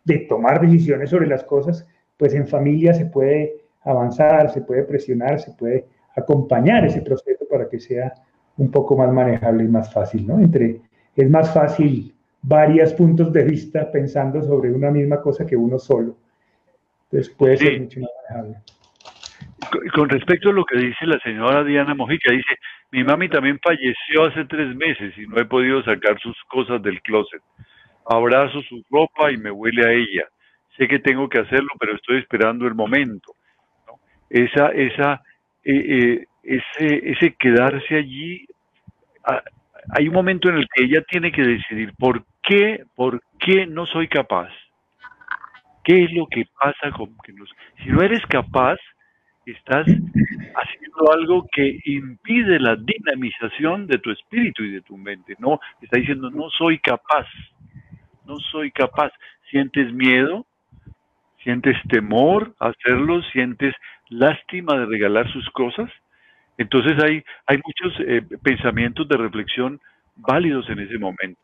[0.06, 5.42] de tomar decisiones sobre las cosas, pues en familia se puede avanzar, se puede presionar,
[5.42, 8.14] se puede acompañar ese proceso para que sea
[8.58, 10.40] un poco más manejable y más fácil, ¿no?
[10.40, 10.82] Entre,
[11.16, 16.16] es más fácil varios puntos de vista pensando sobre una misma cosa que uno solo.
[17.06, 18.58] Entonces puede ser mucho más manejable.
[19.94, 22.56] Con respecto a lo que dice la señora Diana Mojica, dice,
[22.92, 27.02] mi mami también falleció hace tres meses y no he podido sacar sus cosas del
[27.02, 27.42] closet.
[28.06, 30.28] abrazo su ropa y me huele a ella.
[30.78, 33.34] Sé que tengo que hacerlo, pero estoy esperando el momento.
[34.30, 35.22] Esa, esa,
[35.64, 38.46] eh, eh, ese, ese quedarse allí,
[39.96, 43.86] hay un momento en el que ella tiene que decidir por qué, por qué no
[43.86, 44.50] soy capaz.
[45.84, 47.50] ¿Qué es lo que pasa con que nos,
[47.84, 48.78] si no eres capaz,
[49.46, 55.36] estás haciendo algo que impide la dinamización de tu espíritu y de tu mente.
[55.40, 57.28] No, está diciendo no soy capaz,
[58.26, 59.12] no soy capaz.
[59.50, 60.46] Sientes miedo,
[61.44, 63.76] sientes temor a hacerlo, sientes
[64.10, 65.90] lástima de regalar sus cosas.
[66.58, 69.80] Entonces hay, hay muchos eh, pensamientos de reflexión
[70.16, 71.40] válidos en ese momento.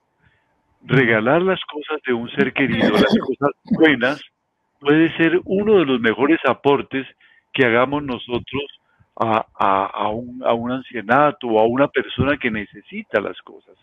[0.85, 4.21] Regalar las cosas de un ser querido, las cosas buenas,
[4.79, 7.05] puede ser uno de los mejores aportes
[7.53, 8.63] que hagamos nosotros
[9.19, 13.75] a, a, un, a un o a una persona que necesita las cosas.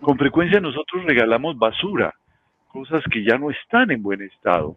[0.00, 2.14] Con frecuencia nosotros regalamos basura,
[2.68, 4.76] cosas que ya no están en buen estado.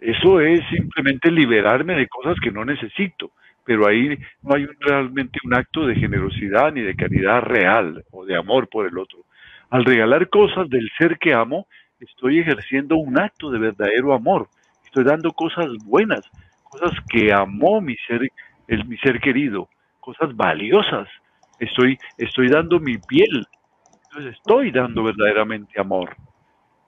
[0.00, 3.32] Eso es simplemente liberarme de cosas que no necesito,
[3.70, 8.36] pero ahí no hay realmente un acto de generosidad ni de caridad real o de
[8.36, 9.20] amor por el otro.
[9.70, 11.68] Al regalar cosas del ser que amo,
[12.00, 14.48] estoy ejerciendo un acto de verdadero amor.
[14.84, 16.28] Estoy dando cosas buenas,
[16.64, 18.28] cosas que amó mi ser,
[18.66, 19.68] el, mi ser querido,
[20.00, 21.06] cosas valiosas.
[21.60, 23.46] Estoy, estoy dando mi piel.
[24.02, 26.16] Entonces estoy dando verdaderamente amor.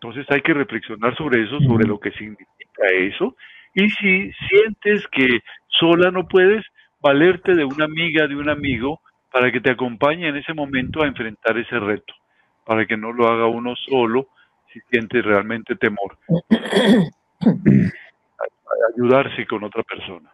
[0.01, 3.37] Entonces hay que reflexionar sobre eso, sobre lo que significa eso.
[3.75, 6.65] Y si sientes que sola no puedes,
[7.01, 9.01] valerte de una amiga, de un amigo,
[9.33, 12.15] para que te acompañe en ese momento a enfrentar ese reto,
[12.65, 14.29] para que no lo haga uno solo
[14.73, 16.19] si sientes realmente temor.
[18.95, 20.31] ayudarse con otra persona.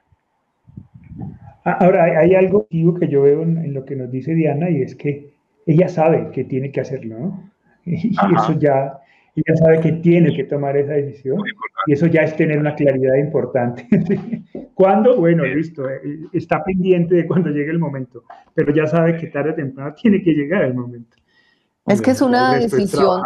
[1.65, 4.95] Ah, ahora, hay algo que yo veo en, lo que nos dice Diana y es
[4.95, 5.35] que
[5.67, 7.51] ella sabe que tiene que hacerlo, ¿no?
[7.85, 8.99] Y eso ya,
[9.47, 11.39] ella sabe que tiene que tomar esa decisión
[11.87, 13.87] y eso ya es tener una claridad importante.
[14.75, 15.17] ¿Cuándo?
[15.17, 16.01] Bueno, listo, eh,
[16.33, 18.25] está pendiente de cuando llegue el momento,
[18.55, 21.17] pero ya sabe que tarde o temprano tiene que llegar el momento.
[21.87, 23.23] Es que es una decisión,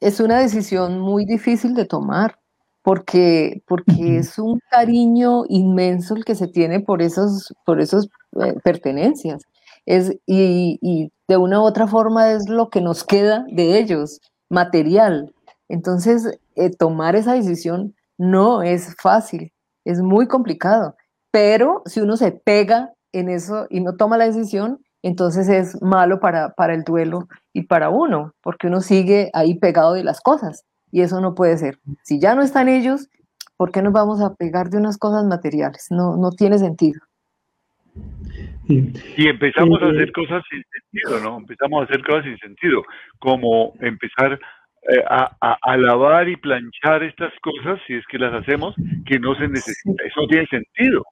[0.00, 2.38] es una decisión muy difícil de tomar
[2.82, 8.08] porque, porque es un cariño inmenso el que se tiene por esos, por esos
[8.42, 9.42] eh, pertenencias.
[9.84, 14.20] Es, y, y, de una u otra forma es lo que nos queda de ellos,
[14.50, 15.34] material.
[15.68, 19.52] Entonces, eh, tomar esa decisión no es fácil,
[19.84, 20.96] es muy complicado.
[21.30, 26.20] Pero si uno se pega en eso y no toma la decisión, entonces es malo
[26.20, 30.64] para, para el duelo y para uno, porque uno sigue ahí pegado de las cosas.
[30.90, 31.78] Y eso no puede ser.
[32.02, 33.08] Si ya no están ellos,
[33.56, 35.86] ¿por qué nos vamos a pegar de unas cosas materiales?
[35.90, 37.00] No, no tiene sentido.
[38.68, 41.38] Y empezamos a hacer cosas sin sentido, ¿no?
[41.38, 42.84] Empezamos a hacer cosas sin sentido,
[43.18, 44.38] como empezar
[44.90, 48.74] eh, a, lavar y planchar estas cosas, si es que las hacemos,
[49.06, 50.04] que no se necesita.
[50.04, 51.04] Eso tiene sentido.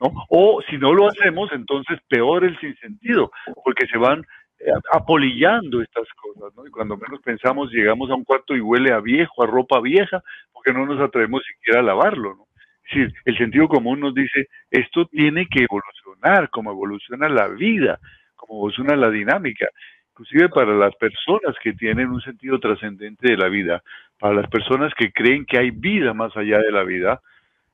[0.00, 0.12] ¿no?
[0.28, 3.30] O si no lo hacemos, entonces peor el sin sentido,
[3.64, 4.20] porque se van
[4.58, 6.66] eh, apolillando estas cosas, ¿no?
[6.66, 10.22] Y cuando menos pensamos, llegamos a un cuarto y huele a viejo, a ropa vieja,
[10.52, 12.46] porque no nos atrevemos siquiera a lavarlo, ¿no?
[12.84, 17.98] Decir, el sentido común nos dice, esto tiene que evolucionar, como evoluciona la vida,
[18.36, 19.66] como evoluciona la dinámica,
[20.10, 23.82] inclusive para las personas que tienen un sentido trascendente de la vida,
[24.18, 27.20] para las personas que creen que hay vida más allá de la vida,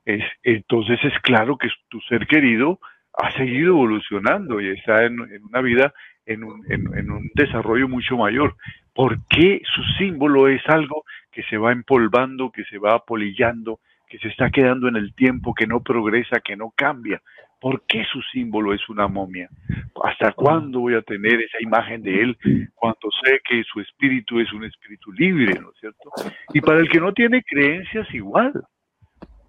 [0.04, 2.78] es, entonces es claro que tu ser querido
[3.12, 5.92] ha seguido evolucionando y está en una vida
[6.26, 8.54] en un, en, un desarrollo mucho mayor.
[8.92, 13.78] porque su símbolo es algo que se va empolvando, que se va apolillando,
[14.10, 17.22] que se está quedando en el tiempo, que no progresa, que no cambia?
[17.60, 19.48] ¿Por qué su símbolo es una momia?
[20.02, 22.38] ¿Hasta cuándo voy a tener esa imagen de él
[22.74, 26.10] cuando sé que su espíritu es un espíritu libre, ¿no es cierto?
[26.52, 28.52] Y para el que no tiene creencias, igual.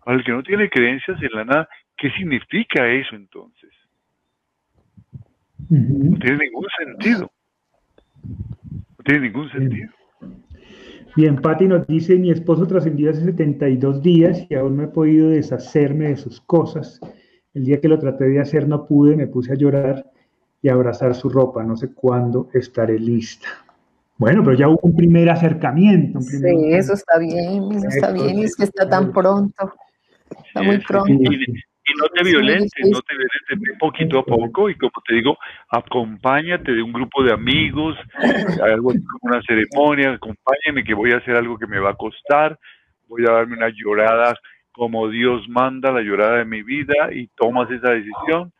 [0.05, 3.71] Para el que no tiene creencias en la nada, ¿qué significa eso entonces?
[5.69, 7.31] No tiene ningún sentido.
[8.23, 9.89] No tiene ningún sentido.
[11.15, 15.29] Bien, Patti nos dice, mi esposo trascendió hace 72 días y aún no he podido
[15.29, 16.99] deshacerme de sus cosas.
[17.53, 20.09] El día que lo traté de hacer no pude, me puse a llorar
[20.61, 21.63] y a abrazar su ropa.
[21.63, 23.47] No sé cuándo estaré lista.
[24.17, 26.21] Bueno, pero ya hubo un primer acercamiento.
[26.21, 26.37] sí,
[26.71, 29.73] eso está bien, eso está bien, y es que está tan pronto.
[30.45, 31.13] Está muy pronto
[31.85, 35.37] y no te violentes, no te violentes poquito a poco y como te digo,
[35.69, 37.97] acompáñate de un grupo de amigos,
[38.63, 42.57] algo como una ceremonia, acompáñame que voy a hacer algo que me va a costar,
[43.07, 44.35] voy a darme una llorada
[44.71, 48.51] como Dios manda, la llorada de mi vida y tomas esa decisión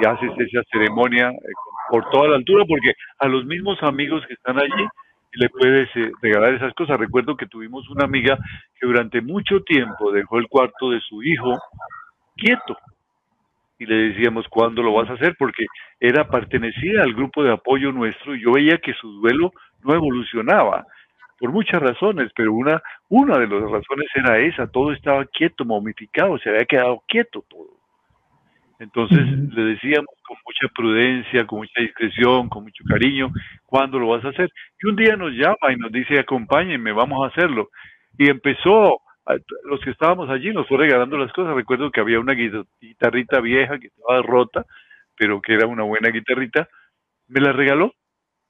[0.00, 1.52] y haces esa ceremonia eh,
[1.90, 4.86] por toda la altura porque a los mismos amigos que están allí
[5.32, 6.98] le puedes eh, regalar esas cosas.
[6.98, 8.38] Recuerdo que tuvimos una amiga
[8.78, 11.58] que durante mucho tiempo dejó el cuarto de su hijo
[12.36, 12.76] quieto
[13.78, 15.66] y le decíamos cuándo lo vas a hacer porque
[16.00, 20.86] era pertenecía al grupo de apoyo nuestro y yo veía que su duelo no evolucionaba
[21.38, 26.38] por muchas razones, pero una una de las razones era esa, todo estaba quieto, momificado,
[26.38, 27.74] se había quedado quieto todo.
[28.78, 33.30] Entonces le decíamos con mucha prudencia, con mucha discreción, con mucho cariño,
[33.66, 34.50] ¿cuándo lo vas a hacer?
[34.82, 37.70] Y un día nos llama y nos dice, acompáñenme, vamos a hacerlo.
[38.18, 39.00] Y empezó,
[39.64, 41.54] los que estábamos allí nos fue regalando las cosas.
[41.54, 44.64] Recuerdo que había una guitarrita vieja que estaba rota,
[45.16, 46.68] pero que era una buena guitarrita.
[47.28, 47.92] Me la regaló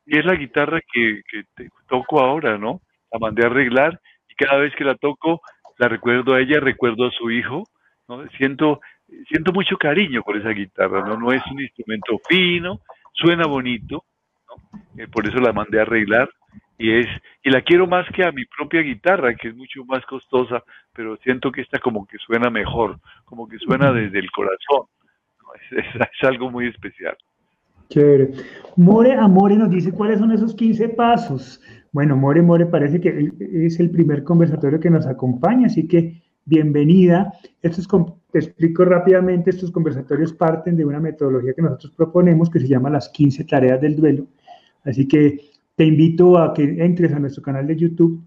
[0.06, 1.44] y es la guitarra que, que
[1.88, 2.80] toco ahora, ¿no?
[3.12, 5.40] La mandé a arreglar y cada vez que la toco,
[5.78, 7.64] la recuerdo a ella, recuerdo a su hijo,
[8.08, 8.26] ¿no?
[8.36, 8.80] Siento
[9.28, 11.16] siento mucho cariño por esa guitarra, ¿no?
[11.16, 12.80] No es un instrumento fino,
[13.12, 14.04] suena bonito,
[14.96, 16.28] eh, por eso la mandé a arreglar
[16.78, 17.06] y es
[17.42, 20.62] y la quiero más que a mi propia guitarra, que es mucho más costosa,
[20.92, 24.86] pero siento que esta como que suena mejor, como que suena desde el corazón.
[25.70, 27.16] Es, algo muy especial.
[27.88, 28.32] Chévere.
[28.76, 31.60] More Amore nos dice cuáles son esos 15 pasos.
[31.92, 37.32] Bueno, More More parece que es el primer conversatorio que nos acompaña, así que bienvenida.
[37.62, 37.88] Esto es
[38.32, 42.90] te explico rápidamente, estos conversatorios parten de una metodología que nosotros proponemos que se llama
[42.90, 44.26] las 15 tareas del duelo.
[44.82, 48.22] Así que te invito a que entres a nuestro canal de YouTube,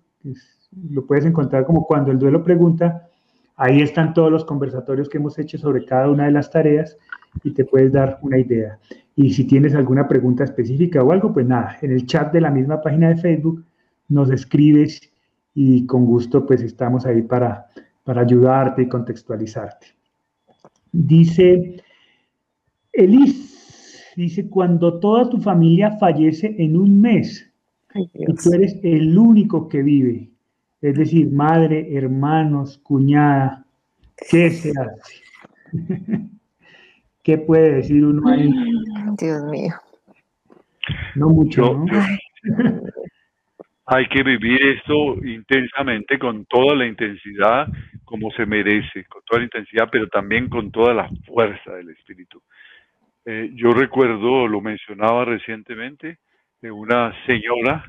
[0.91, 3.07] lo puedes encontrar como cuando el duelo pregunta,
[3.55, 6.97] ahí están todos los conversatorios que hemos hecho sobre cada una de las tareas
[7.43, 8.79] y te puedes dar una idea.
[9.15, 12.51] Y si tienes alguna pregunta específica o algo, pues nada, en el chat de la
[12.51, 13.63] misma página de Facebook
[14.09, 15.01] nos escribes
[15.53, 17.67] y con gusto pues estamos ahí para,
[18.03, 19.87] para ayudarte y contextualizarte.
[20.91, 21.81] Dice,
[22.93, 23.56] Elis,
[24.17, 27.49] dice, cuando toda tu familia fallece en un mes
[27.95, 30.29] y tú eres el único que vive,
[30.81, 33.65] es decir, madre, hermanos, cuñada,
[34.29, 35.23] ¿qué se hace?
[37.23, 38.51] ¿Qué puede decir uno ahí?
[39.19, 39.73] Dios mío.
[41.15, 41.85] No mucho, ¿no?
[43.85, 47.67] hay que vivir esto intensamente, con toda la intensidad
[48.03, 52.41] como se merece, con toda la intensidad, pero también con toda la fuerza del espíritu.
[53.29, 56.19] Eh, yo recuerdo, lo mencionaba recientemente,
[56.61, 57.83] de una señora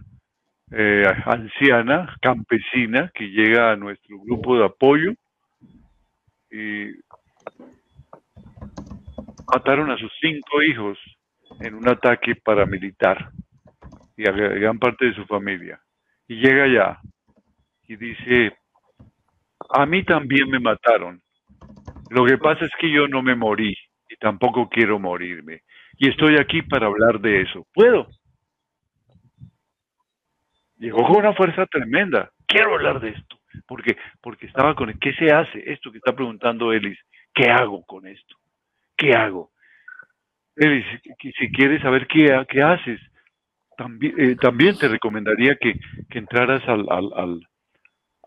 [0.72, 5.12] eh, anciana, campesina, que llega a nuestro grupo de apoyo
[6.50, 6.90] y
[9.46, 10.98] mataron a sus cinco hijos
[11.60, 13.30] en un ataque paramilitar
[14.16, 15.80] y a gran parte de su familia
[16.26, 16.98] y llega allá
[17.86, 18.56] y dice,
[19.70, 21.22] a mí también me mataron.
[22.10, 23.76] Lo que pasa es que yo no me morí
[24.18, 25.62] tampoco quiero morirme.
[25.96, 27.66] Y estoy aquí para hablar de eso.
[27.72, 28.08] ¿Puedo?
[30.76, 32.30] Llegó con una fuerza tremenda.
[32.46, 33.38] Quiero hablar de esto.
[33.66, 34.92] Porque, porque estaba con...
[34.98, 35.62] ¿Qué se hace?
[35.72, 36.98] Esto que está preguntando Elis.
[37.34, 38.36] ¿Qué hago con esto?
[38.96, 39.50] ¿Qué hago?
[40.56, 40.84] Elis,
[41.38, 43.00] si quieres saber qué, qué haces,
[43.76, 45.78] también, eh, también te recomendaría que,
[46.10, 47.46] entraras al, al,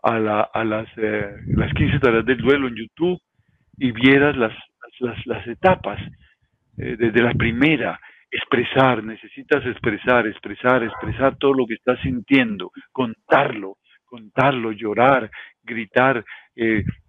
[0.02, 3.20] a, la, a las, eh, las 15 tareas del duelo en YouTube
[3.76, 4.52] y vieras las,
[5.00, 6.00] las, las etapas.
[6.78, 7.98] Eh, desde la primera,
[8.30, 15.30] expresar, necesitas expresar, expresar, expresar todo lo que estás sintiendo, contarlo, contarlo, llorar,
[15.62, 16.24] gritar,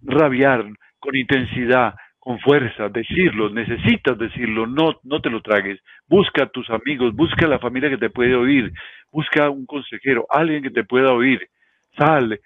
[0.02, 0.66] rabiar
[0.98, 5.78] con intensidad, con fuerza, decirlo, necesitas decirlo, no, no te lo tragues.
[6.08, 8.72] Busca a tus amigos, busca a la familia que te puede oír,
[9.12, 11.46] busca un consejero, alguien que te pueda oír.
[11.98, 12.40] Sal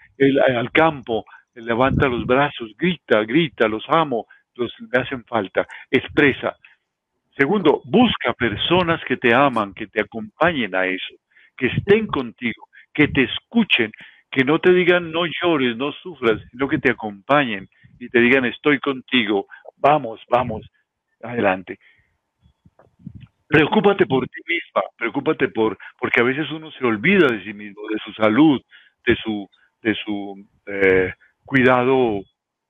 [0.57, 1.25] al campo,
[1.55, 4.27] levanta los brazos, grita, grita, los amo,
[4.59, 6.57] los me hacen falta, expresa.
[7.37, 11.15] Segundo, busca personas que te aman, que te acompañen a eso,
[11.57, 13.93] que estén contigo, que te escuchen,
[14.31, 18.45] que no te digan no llores, no sufras, sino que te acompañen y te digan
[18.45, 19.47] estoy contigo,
[19.81, 20.69] Vamos, vamos,
[21.23, 21.79] adelante.
[23.47, 27.83] Preocúpate por ti misma, preocúpate por, porque a veces uno se olvida de sí mismo,
[27.89, 28.61] de su salud,
[29.07, 29.49] de su,
[29.81, 32.21] de su eh, cuidado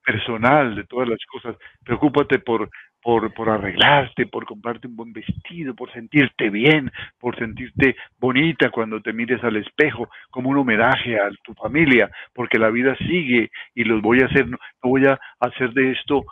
[0.09, 1.55] personal, de todas las cosas.
[1.85, 2.71] Preocúpate por,
[3.03, 6.91] por, por arreglarte, por comprarte un buen vestido, por sentirte bien,
[7.21, 12.59] por sentirte bonita cuando te mires al espejo, como un homenaje a tu familia, porque
[12.59, 16.25] la vida sigue y los voy a hacer, no voy a hacer de esto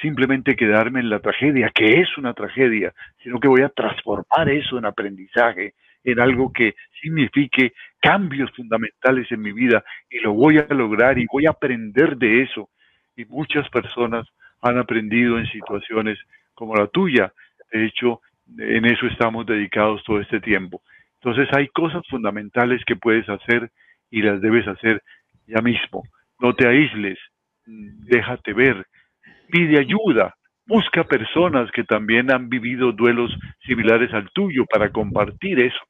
[0.00, 2.92] simplemente quedarme en la tragedia, que es una tragedia,
[3.22, 5.72] sino que voy a transformar eso en aprendizaje,
[6.04, 11.26] en algo que signifique cambios fundamentales en mi vida y lo voy a lograr y
[11.32, 12.68] voy a aprender de eso.
[13.16, 14.26] Y muchas personas
[14.60, 16.18] han aprendido en situaciones
[16.54, 17.32] como la tuya.
[17.72, 18.20] De hecho,
[18.58, 20.82] en eso estamos dedicados todo este tiempo.
[21.20, 23.70] Entonces hay cosas fundamentales que puedes hacer
[24.10, 25.02] y las debes hacer
[25.46, 26.02] ya mismo.
[26.38, 27.18] No te aísles,
[27.64, 28.86] déjate ver,
[29.50, 30.34] pide ayuda,
[30.66, 35.80] busca personas que también han vivido duelos similares al tuyo para compartir eso.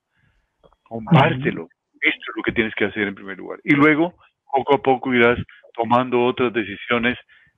[0.85, 1.68] Compártelo.
[2.01, 3.59] Esto es lo que tienes que hacer en primer lugar.
[3.64, 4.14] Y luego,
[4.53, 5.39] poco a poco irás
[5.77, 7.16] tomando otras decisiones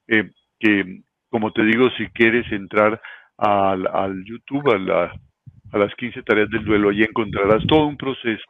[0.08, 3.00] eh, que, como te digo, si quieres entrar
[3.36, 5.12] al, al YouTube, a,
[5.72, 8.44] a las 15 tareas del duelo, allí encontrarás todo un proceso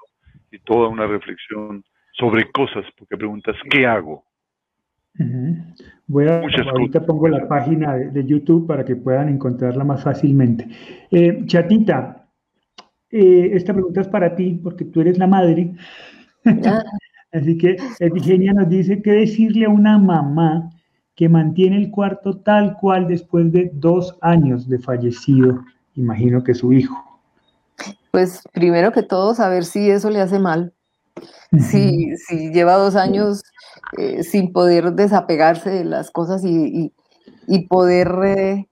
[0.51, 4.25] y toda una reflexión sobre cosas, porque preguntas, ¿qué hago?
[6.07, 6.41] Voy a,
[6.71, 10.69] ahorita pongo la página de, YouTube para que puedan encontrarla más fácilmente.
[11.11, 12.29] Eh, Chatita,
[13.11, 15.73] eh, esta pregunta es para ti, porque tú eres la madre.
[16.45, 16.83] Ah.
[17.33, 17.77] Así que
[18.13, 20.71] Virginia nos dice qué decirle a una mamá
[21.15, 25.65] que mantiene el cuarto tal cual después de dos años de fallecido,
[25.97, 26.97] imagino que su hijo.
[28.13, 30.73] Pues primero que todo, saber si eso le hace mal.
[31.71, 33.43] Si, si lleva dos años
[33.97, 36.93] eh, sin poder desapegarse de las cosas y,
[37.69, 38.69] poder eh,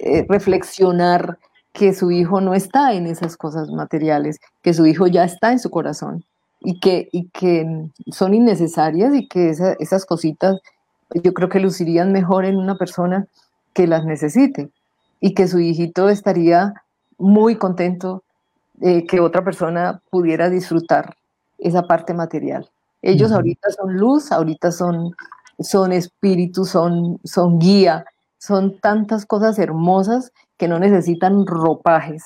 [0.00, 1.38] eh, reflexionar
[1.72, 5.60] que su hijo no está en esas cosas materiales, que su hijo ya está en
[5.60, 6.24] su corazón
[6.60, 10.60] y que, y que son innecesarias y que esas cositas
[11.14, 13.26] yo creo que lucirían mejor en una persona
[13.72, 14.68] que las necesite
[15.20, 16.74] y que su hijito estaría
[17.18, 18.22] muy contento
[18.80, 21.14] que otra persona pudiera disfrutar
[21.58, 22.68] esa parte material.
[23.02, 25.14] Ellos ahorita son luz, ahorita son,
[25.58, 28.04] son espíritu, son, son guía,
[28.38, 32.24] son tantas cosas hermosas que no necesitan ropajes.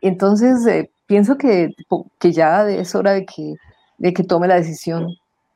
[0.00, 1.74] Entonces, eh, pienso que,
[2.18, 3.54] que, ya es hora de que,
[3.98, 5.06] de que tome la decisión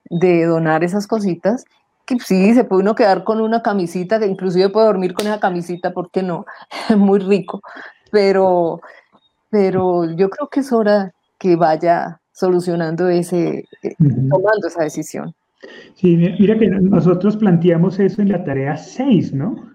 [0.09, 1.64] de donar esas cositas.
[2.07, 5.38] Que sí, se puede uno quedar con una camisita, que inclusive puede dormir con esa
[5.41, 6.45] camisita, ¿por qué no?
[6.97, 7.61] Muy rico.
[8.11, 8.80] Pero,
[9.51, 13.95] pero yo creo que es hora que vaya solucionando ese, eh,
[14.28, 15.34] tomando esa decisión.
[15.95, 19.70] Sí, mira que nosotros planteamos eso en la tarea 6, ¿no?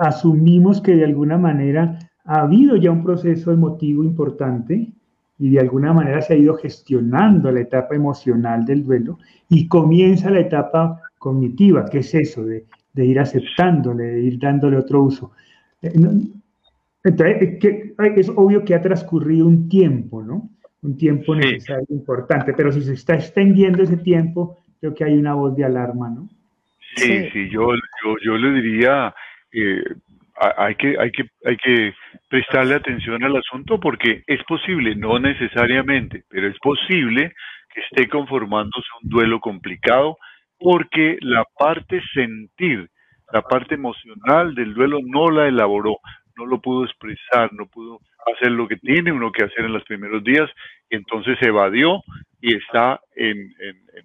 [0.00, 4.93] Asumimos que de alguna manera ha habido ya un proceso emotivo importante
[5.38, 9.18] y de alguna manera se ha ido gestionando la etapa emocional del duelo
[9.48, 14.76] y comienza la etapa cognitiva, que es eso, de, de ir aceptándole, de ir dándole
[14.76, 15.32] otro uso.
[15.82, 15.92] Eh,
[17.02, 17.58] entonces,
[18.16, 20.48] es obvio que ha transcurrido un tiempo, ¿no?
[20.84, 25.34] un tiempo necesario importante, pero si se está extendiendo ese tiempo, creo que hay una
[25.34, 26.28] voz de alarma, ¿no?
[26.96, 27.70] Sí, sí, yo,
[28.22, 29.12] yo, le diría,
[29.52, 29.82] eh,
[30.36, 31.94] hay, que, hay, que, hay que
[32.28, 37.32] prestarle atención al asunto porque es posible, no necesariamente, pero es posible
[37.72, 40.16] que esté conformándose un duelo complicado
[40.58, 42.88] porque la parte sentir,
[43.32, 45.98] la parte emocional del duelo no la elaboró,
[46.36, 48.00] no lo pudo expresar, no pudo
[48.32, 50.50] hacer lo que tiene uno que hacer en los primeros días,
[50.90, 52.02] y entonces evadió
[52.44, 53.54] y está en,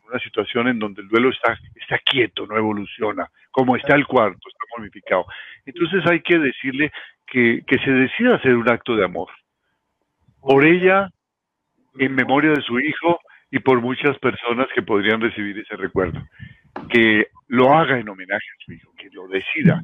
[0.09, 4.39] una situación en donde el duelo está, está quieto, no evoluciona, como está el cuarto,
[4.47, 5.25] está momificado.
[5.65, 6.89] Entonces hay que decirle
[7.27, 9.27] que, que se decida hacer un acto de amor
[10.39, 11.09] por ella,
[11.97, 13.19] en memoria de su hijo
[13.51, 16.23] y por muchas personas que podrían recibir ese recuerdo.
[16.89, 19.81] Que lo haga en homenaje a su hijo, que lo decida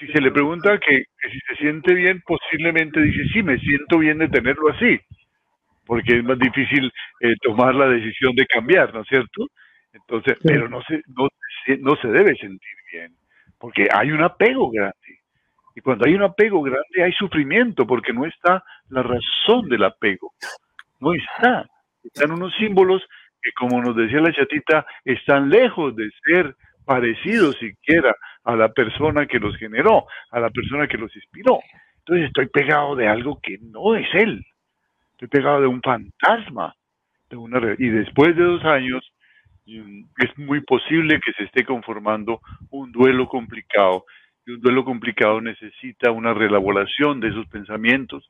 [0.00, 4.16] si se le pregunta que, si se siente bien, posiblemente dice, sí, me siento bien
[4.16, 4.98] de tenerlo así,
[5.90, 6.88] porque es más difícil
[7.18, 9.48] eh, tomar la decisión de cambiar, ¿no es cierto?
[9.92, 11.26] Entonces, pero no se, no,
[11.80, 13.12] no se debe sentir bien,
[13.58, 15.18] porque hay un apego grande.
[15.74, 20.32] Y cuando hay un apego grande hay sufrimiento, porque no está la razón del apego.
[21.00, 21.66] No está.
[22.04, 23.02] Están unos símbolos
[23.42, 28.14] que, como nos decía la chatita, están lejos de ser parecidos siquiera
[28.44, 31.58] a la persona que los generó, a la persona que los inspiró.
[31.98, 34.44] Entonces estoy pegado de algo que no es él.
[35.20, 36.74] Estoy pegado de un fantasma.
[37.28, 39.04] De una, y después de dos años,
[39.66, 42.40] mm, es muy posible que se esté conformando
[42.70, 44.06] un duelo complicado.
[44.46, 48.26] Y un duelo complicado necesita una reelaboración de esos pensamientos.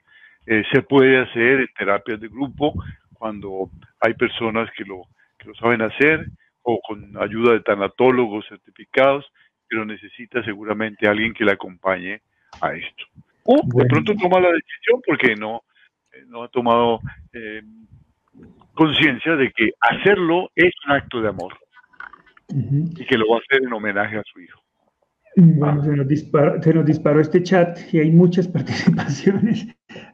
[0.47, 2.74] Eh, se puede hacer en terapias de grupo
[3.14, 3.70] cuando
[4.01, 5.03] hay personas que lo,
[5.38, 6.26] que lo saben hacer
[6.62, 9.24] o con ayuda de tanatólogos certificados
[9.68, 12.20] pero necesita seguramente alguien que le acompañe
[12.61, 13.05] a esto.
[13.45, 15.62] O de pronto toma la decisión porque no,
[16.28, 17.00] no ha tomado
[17.32, 17.62] eh,
[18.74, 21.52] conciencia de que hacerlo es un acto de amor
[22.48, 24.61] y que lo va a hacer en homenaje a su hijo.
[25.36, 29.66] Bueno, se nos, disparó, se nos disparó este chat y hay muchas participaciones,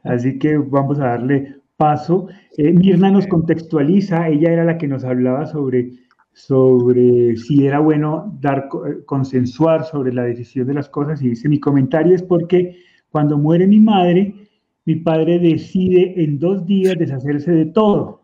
[0.03, 2.27] así que vamos a darle paso.
[2.57, 5.91] Eh, Mirna nos contextualiza, ella era la que nos hablaba sobre
[6.37, 11.49] sobre si era bueno dar, eh, consensuar sobre la decisión de las cosas y dice,
[11.49, 12.77] mi comentario es porque
[13.09, 14.46] cuando muere mi madre,
[14.87, 18.21] Mi padre decide en dos días deshacerse de todo.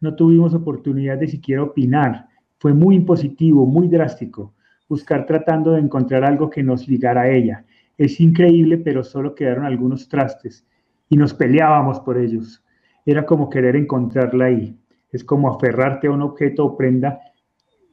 [0.00, 2.28] No tuvimos oportunidad de siquiera opinar.
[2.58, 4.54] Fue muy impositivo, muy drástico.
[4.88, 7.64] Buscar tratando de encontrar algo que nos ligara a ella.
[7.98, 10.64] Es increíble, pero solo quedaron algunos trastes
[11.08, 12.64] y nos peleábamos por ellos.
[13.04, 14.78] Era como querer encontrarla ahí.
[15.10, 17.18] Es como aferrarte a un objeto o prenda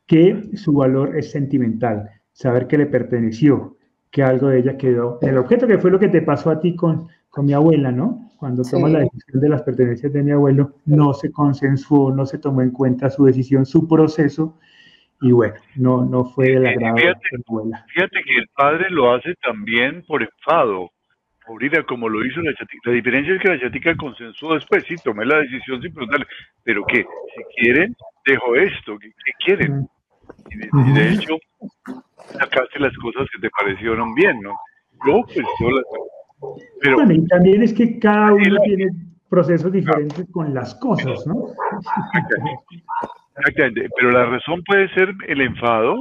[0.05, 3.75] que su valor es sentimental, saber que le perteneció,
[4.11, 5.17] que algo de ella quedó.
[5.23, 8.29] El objeto que fue lo que te pasó a ti con, con mi abuela, ¿no?
[8.37, 12.37] Cuando toma la decisión de las pertenencias de mi abuelo, no se consensuó, no se
[12.37, 14.59] tomó en cuenta su decisión, su proceso,
[15.19, 17.85] y bueno, no, no fue del agrado fíjate, de mi abuela.
[17.91, 20.91] Fíjate que el padre lo hace también por enfado,
[21.47, 22.91] ahorita como lo hizo la chatica.
[22.91, 26.27] La diferencia es que la chatica consensuó después, sí, tomé la decisión sin preguntarle,
[26.63, 27.95] pero que si quieren,
[28.27, 29.09] dejo esto, ¿qué,
[29.43, 29.87] quieren?
[30.51, 31.39] Y de, hecho,
[32.37, 34.55] sacaste las cosas que te parecieron bien, ¿no?
[35.07, 35.83] Yo, pues, yo las
[36.81, 38.87] pero, bueno, y también es que cada uno tiene
[39.29, 41.47] procesos diferentes con las cosas, ¿no?
[43.37, 43.89] Exactamente.
[43.97, 45.95] Pero la razón puede ser el enfado,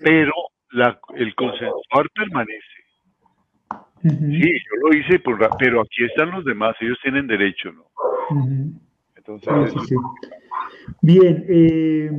[0.00, 0.32] pero
[0.70, 2.74] la, el consensuar permanece.
[4.02, 7.84] Sí, yo lo hice, por, pero aquí están los demás, ellos tienen derecho, ¿no?
[9.16, 9.94] Entonces, sí, sí,
[11.00, 12.10] Bien, eh,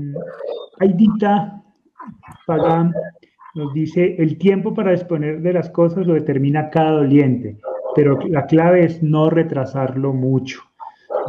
[0.79, 1.61] Aidita
[2.47, 2.91] Pagán
[3.55, 7.57] nos dice, el tiempo para disponer de las cosas lo determina cada doliente,
[7.95, 10.61] pero la clave es no retrasarlo mucho,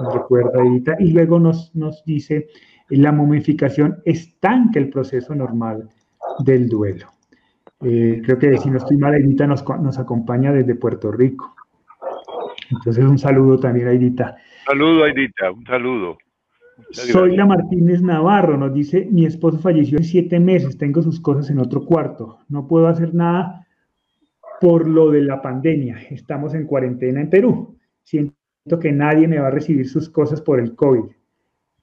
[0.03, 0.97] nos recuerda Edita.
[0.99, 2.49] Y luego nos, nos dice,
[2.89, 5.89] la momificación estanca el proceso normal
[6.41, 7.07] del duelo.
[7.83, 11.55] Eh, creo que si no estoy mal, Edita nos, nos acompaña desde Puerto Rico.
[12.71, 14.37] Entonces, un saludo también a Edita.
[14.67, 16.19] Saludo, Edita, un saludo.
[16.91, 21.49] Soy la Martínez Navarro, nos dice, mi esposo falleció en siete meses, tengo sus cosas
[21.51, 23.67] en otro cuarto, no puedo hacer nada
[24.61, 28.35] por lo de la pandemia, estamos en cuarentena en Perú, siento
[28.81, 31.05] que nadie me va a recibir sus cosas por el COVID,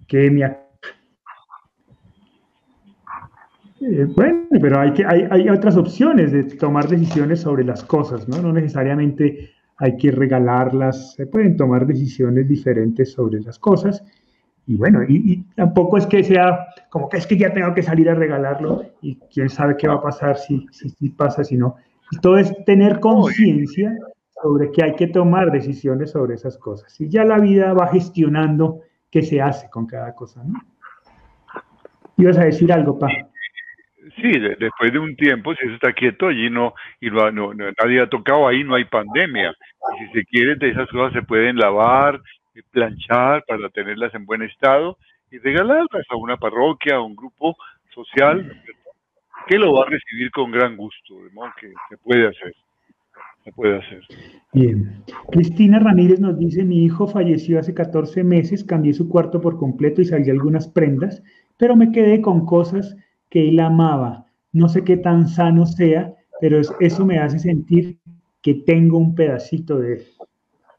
[0.07, 0.43] que me...
[3.81, 8.29] Eh, bueno, pero hay, que, hay, hay otras opciones de tomar decisiones sobre las cosas,
[8.29, 8.41] ¿no?
[8.41, 14.03] No necesariamente hay que regalarlas, se pueden tomar decisiones diferentes sobre las cosas
[14.65, 18.09] y bueno, y, tampoco es que sea como que es que ya tengo que salir
[18.09, 21.75] a regalarlo y quién sabe qué va a pasar si, si, pasa, si no.
[22.21, 23.97] todo es tener conciencia
[24.41, 26.99] sobre que hay que tomar decisiones sobre esas cosas.
[26.99, 30.59] Y ya la vida va gestionando qué se hace con cada cosa, ¿no?
[32.17, 33.07] ¿Ibas a decir algo, Pa?
[34.15, 38.01] Sí, después de un tiempo, si eso está quieto, allí no, y no, no, nadie
[38.01, 39.51] ha tocado, ahí no hay pandemia.
[39.51, 42.21] Y si se quiere, de esas cosas se pueden lavar,
[42.61, 44.97] planchar para tenerlas en buen estado
[45.31, 47.55] y regalarlas a una parroquia, a un grupo
[47.93, 48.61] social
[49.47, 51.15] que lo va a recibir con gran gusto,
[51.59, 52.53] que se puede hacer.
[53.43, 54.01] Se puede hacer.
[54.53, 55.03] Bien.
[55.31, 60.01] Cristina Ramírez nos dice, mi hijo falleció hace 14 meses, cambié su cuarto por completo
[60.01, 61.21] y salí algunas prendas,
[61.57, 62.95] pero me quedé con cosas
[63.29, 64.27] que él amaba.
[64.53, 67.97] No sé qué tan sano sea, pero eso me hace sentir
[68.41, 70.03] que tengo un pedacito de él.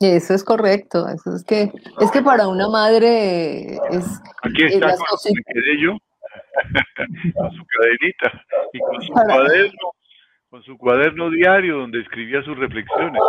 [0.05, 5.19] Eso es correcto, eso es que es que para una madre es aquí está con,
[5.81, 5.99] yo
[7.35, 8.43] con su cadenita
[8.73, 9.93] y con su cuaderno
[10.51, 13.21] con su cuaderno diario donde escribía sus reflexiones.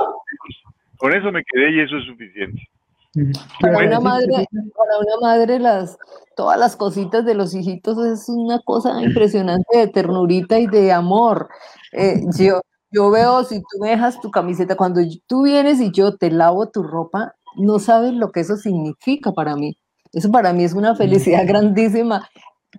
[0.97, 2.61] Con eso me quedé y eso es suficiente.
[3.61, 4.45] Para una madre
[4.75, 5.97] para una madre las
[6.35, 11.49] todas las cositas de los hijitos es una cosa impresionante de ternurita y de amor.
[11.93, 12.61] Eh, yo
[12.95, 16.69] yo veo, si tú me dejas tu camiseta, cuando tú vienes y yo te lavo
[16.69, 19.77] tu ropa, no sabes lo que eso significa para mí.
[20.13, 22.29] Eso para mí es una felicidad grandísima,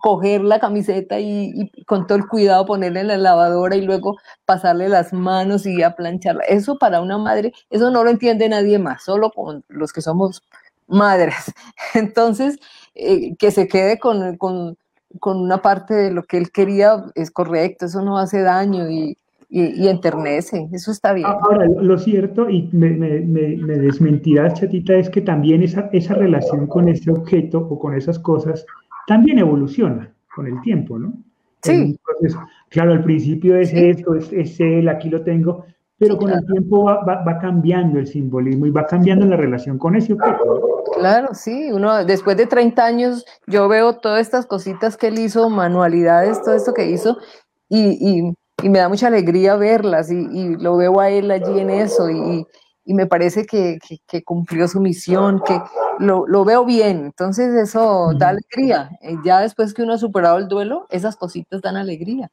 [0.01, 4.89] coger la camiseta y, con todo el cuidado ponerla en la lavadora y luego pasarle
[4.89, 6.45] las manos y a plancharla.
[6.45, 10.43] Eso para una madre, eso no lo entiende nadie más, solo con los que somos
[10.87, 11.35] madres.
[11.95, 12.59] Entonces,
[12.95, 14.79] eh, que se quede con, con,
[15.21, 19.19] con, una parte de lo que él quería es correcto, eso no hace daño y,
[19.49, 21.27] y, enternece, eso está bien.
[21.27, 26.67] Ahora, lo cierto, y me, me, me, desmentirás, chatita, es que también esa, esa relación
[26.67, 28.67] con ese objeto o con esas cosas
[29.07, 31.13] también evoluciona con el tiempo, ¿no?
[31.63, 31.99] Sí.
[32.69, 35.65] Claro, al principio es esto, es, es, él, aquí lo tengo,
[35.99, 39.97] pero con el tiempo va, va, cambiando el simbolismo y va cambiando la relación con
[39.97, 40.85] ese objeto.
[40.95, 45.49] Claro, sí, uno después de 30 años yo veo todas estas cositas que él hizo,
[45.49, 47.17] manualidades, todo esto que hizo,
[47.69, 51.71] y, y y me da mucha alegría verlas y, lo veo a él allí en
[51.71, 52.47] eso y,
[52.89, 53.79] me parece que,
[54.25, 55.59] cumplió su misión, que
[55.99, 58.91] lo, veo bien, entonces eso da alegría.
[59.03, 62.31] Eh, ya después que uno ha superado el duelo, esas cositas dan alegría.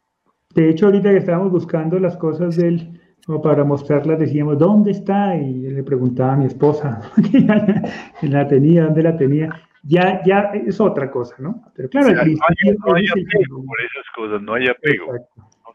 [0.54, 5.36] De hecho, ahorita que estábamos buscando las cosas del, o para mostrarlas decíamos, ¿dónde está?
[5.36, 7.02] Y le preguntaba a mi esposa,
[8.22, 9.50] que la tenía, ¿dónde la tenía?
[9.82, 11.64] Ya, ya es otra cosa, ¿no?
[11.76, 15.14] Pero claro, no, hay, apego por esas cosas, no hay apego.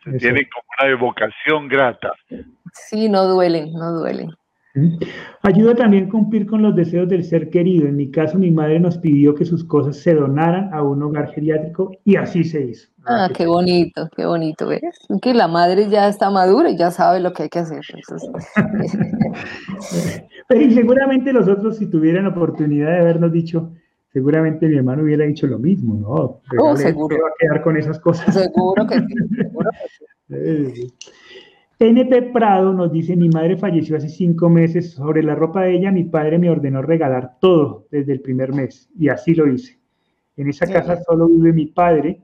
[0.05, 2.13] Se tiene como una evocación grata.
[2.73, 4.31] Sí, no duelen, no duelen.
[5.43, 7.89] Ayuda también a cumplir con los deseos del ser querido.
[7.89, 11.33] En mi caso, mi madre nos pidió que sus cosas se donaran a un hogar
[11.33, 12.89] geriátrico y así se hizo.
[13.07, 14.83] Ah, qué bonito, qué bonito, ¿ves?
[15.23, 17.81] Que la madre ya está madura y ya sabe lo que hay que hacer.
[20.51, 23.73] y seguramente los otros, si tuvieran oportunidad de habernos dicho,
[24.19, 26.41] seguramente mi hermano hubiera dicho lo mismo, ¿no?
[26.61, 27.17] Oh, seguro.
[27.23, 28.35] Va a quedar con esas cosas.
[28.35, 29.07] Seguro que sí,
[29.37, 29.71] seguro
[30.29, 30.95] que sí.
[31.79, 35.93] NP Prado nos dice, mi madre falleció hace cinco meses, sobre la ropa de ella
[35.93, 39.79] mi padre me ordenó regalar todo desde el primer mes y así lo hice.
[40.37, 42.21] En esa casa solo vive mi padre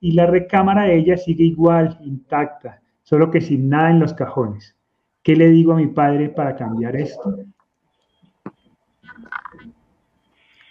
[0.00, 4.76] y la recámara de ella sigue igual, intacta, solo que sin nada en los cajones.
[5.22, 7.38] ¿Qué le digo a mi padre para cambiar esto?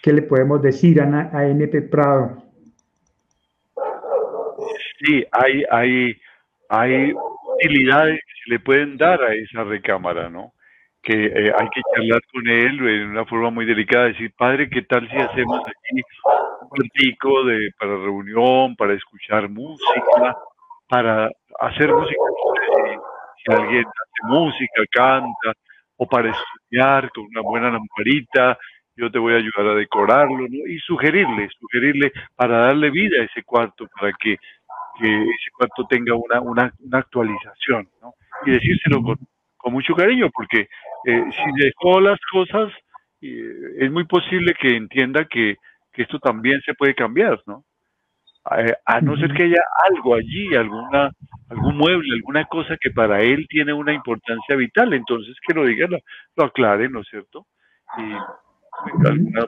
[0.08, 2.38] ¿Qué le podemos decir a, a NP Prado?
[5.02, 6.16] Sí, hay, hay,
[6.70, 7.14] hay
[7.62, 10.54] utilidades que se le pueden dar a esa recámara, ¿no?
[11.04, 14.84] Que eh, hay que charlar con él en una forma muy delicada, decir, padre, ¿qué
[14.84, 16.02] tal si hacemos aquí
[16.62, 20.38] un cuartico de, para reunión, para escuchar música,
[20.88, 21.30] para
[21.60, 22.22] hacer música?
[23.44, 25.52] Si, alguien hace música, canta,
[25.98, 28.58] o para estudiar con una buena lamparita,
[28.98, 30.68] yo te voy a ayudar a decorarlo, ¿no?
[30.68, 34.38] Y sugerirle, sugerirle para darle vida a ese cuarto, para que
[35.00, 38.14] que ese cuarto tenga una, una, actualización, ¿no?
[38.46, 39.18] Y decírselo con,
[39.56, 40.68] con mucho cariño, porque
[41.06, 42.72] eh, si dejó las cosas,
[43.22, 45.58] eh, es muy posible que entienda que,
[45.92, 47.64] que, esto también se puede cambiar, ¿no?
[48.58, 51.12] Eh, a no ser que haya algo allí, alguna,
[51.50, 55.88] algún mueble, alguna cosa que para él tiene una importancia vital, entonces que lo diga,
[55.88, 56.00] lo,
[56.36, 57.46] lo aclare, ¿no es cierto?
[57.98, 58.14] Y
[59.06, 59.48] alguna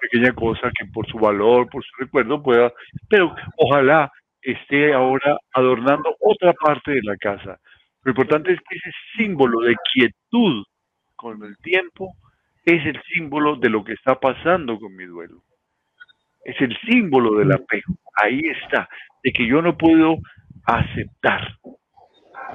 [0.00, 2.72] pequeña cosa que por su valor, por su recuerdo pueda,
[3.08, 4.10] pero ojalá
[4.42, 7.58] esté ahora adornando otra parte de la casa.
[8.02, 10.64] Lo importante es que ese símbolo de quietud
[11.16, 12.14] con el tiempo
[12.64, 15.42] es el símbolo de lo que está pasando con mi duelo.
[16.44, 17.94] Es el símbolo del apego.
[18.22, 18.88] Ahí está,
[19.22, 20.16] de que yo no puedo
[20.64, 21.58] aceptar.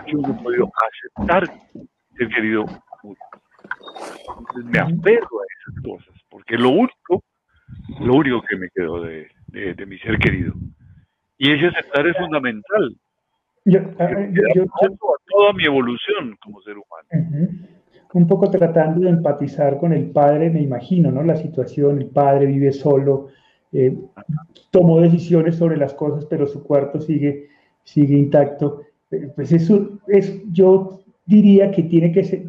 [0.07, 0.71] Yo no puedo
[1.15, 1.47] aceptar
[2.17, 2.65] ser querido
[3.03, 7.23] Entonces me apego a esas cosas, porque lo único,
[8.01, 10.53] lo único que me quedó de, de mi ser querido.
[11.38, 12.93] Y ese aceptar es fundamental.
[13.63, 13.79] Yo,
[14.53, 14.65] yo,
[15.29, 17.49] toda mi evolución como ser humano.
[18.11, 21.23] Un poco tratando de empatizar con el padre, me imagino, ¿no?
[21.23, 23.29] La situación, el padre vive solo,
[23.71, 23.97] eh,
[24.71, 27.47] tomó decisiones sobre las cosas, pero su cuarto sigue,
[27.86, 28.81] sigue intacto.
[29.09, 32.43] Eh, pues eso es, yo diría que tiene que ser,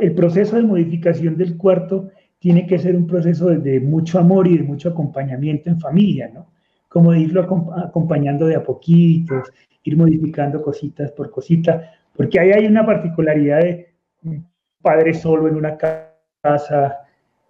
[0.00, 2.10] el proceso de modificación del cuarto
[2.44, 6.48] tiene que ser un proceso de mucho amor y de mucho acompañamiento en familia, ¿no?
[6.90, 9.50] como irlo acompañando de a poquitos,
[9.82, 14.46] ir modificando cositas por cosita, porque ahí hay una particularidad de un
[14.82, 16.98] padre solo en una casa,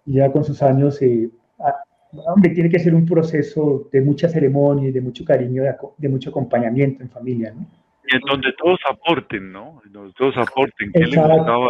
[0.05, 1.29] ya con sus años, eh,
[2.53, 5.63] tiene que ser un proceso de mucha ceremonia y de mucho cariño,
[5.97, 7.67] de, mucho acompañamiento en familia, ¿no?
[8.07, 9.81] Y en donde todos aporten, ¿no?
[9.91, 10.93] Donde todos aporten.
[10.93, 11.67] ¿Qué le gustaba?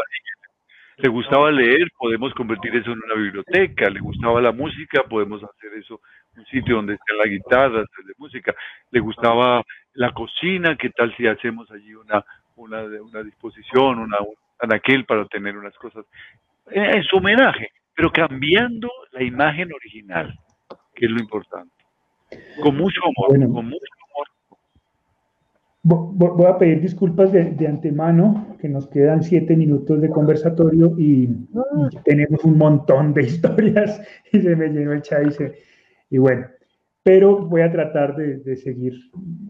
[0.98, 1.91] ¿Le gustaba leer?
[1.98, 3.89] Podemos convertir eso en una biblioteca.
[3.89, 5.04] ¿Le gustaba la música?
[5.04, 6.00] Podemos hacer eso
[6.38, 8.54] un sitio donde esté la guitarra, de música.
[8.91, 12.24] Le gustaba la cocina, ¿qué tal si hacemos allí una,
[12.56, 16.06] una, una disposición, una, un anaquel para tener unas cosas
[16.72, 20.38] en su homenaje, pero cambiando la imagen original,
[20.96, 21.74] que es lo importante.
[22.62, 23.95] Con mucho amor, con mucho.
[25.88, 31.98] Voy a pedir disculpas de, antemano, que nos quedan siete minutos de conversatorio y, y,
[32.04, 35.54] tenemos un montón de historias y se me llenó el chat y se,
[36.10, 36.48] y bueno,
[37.04, 38.94] pero voy a tratar de, seguir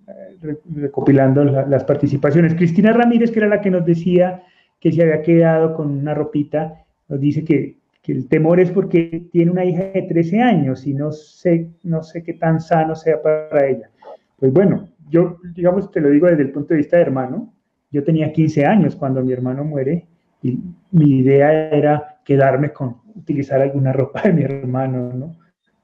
[0.07, 2.53] eh, recopilando las participaciones.
[2.53, 4.43] Cristina Ramírez, que era la que nos decía
[4.81, 7.77] que se había quedado con una ropita, nos dice que,
[8.07, 12.21] el temor es porque tiene una hija de 13 años y no sé, no sé
[12.23, 13.89] qué tan sano sea para ella.
[14.37, 17.53] Pues bueno, yo, digamos, te lo digo desde el punto de vista de hermano.
[17.91, 20.07] Yo tenía 15 años cuando mi hermano muere
[20.41, 20.59] y
[20.91, 25.35] mi idea era quedarme con utilizar alguna ropa de mi hermano, ¿no?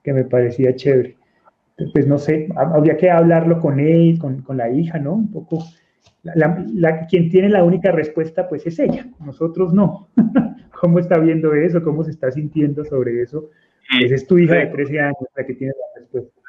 [0.03, 1.17] que me parecía chévere.
[1.93, 5.13] Pues no sé, habría que hablarlo con él, con, con la hija, ¿no?
[5.13, 5.63] Un poco.
[6.23, 10.09] La, la, quien tiene la única respuesta, pues es ella, nosotros no.
[10.79, 11.81] ¿Cómo está viendo eso?
[11.81, 13.49] ¿Cómo se está sintiendo sobre eso?
[13.99, 16.40] Pues es tu hija de 13 años la que tiene la respuesta.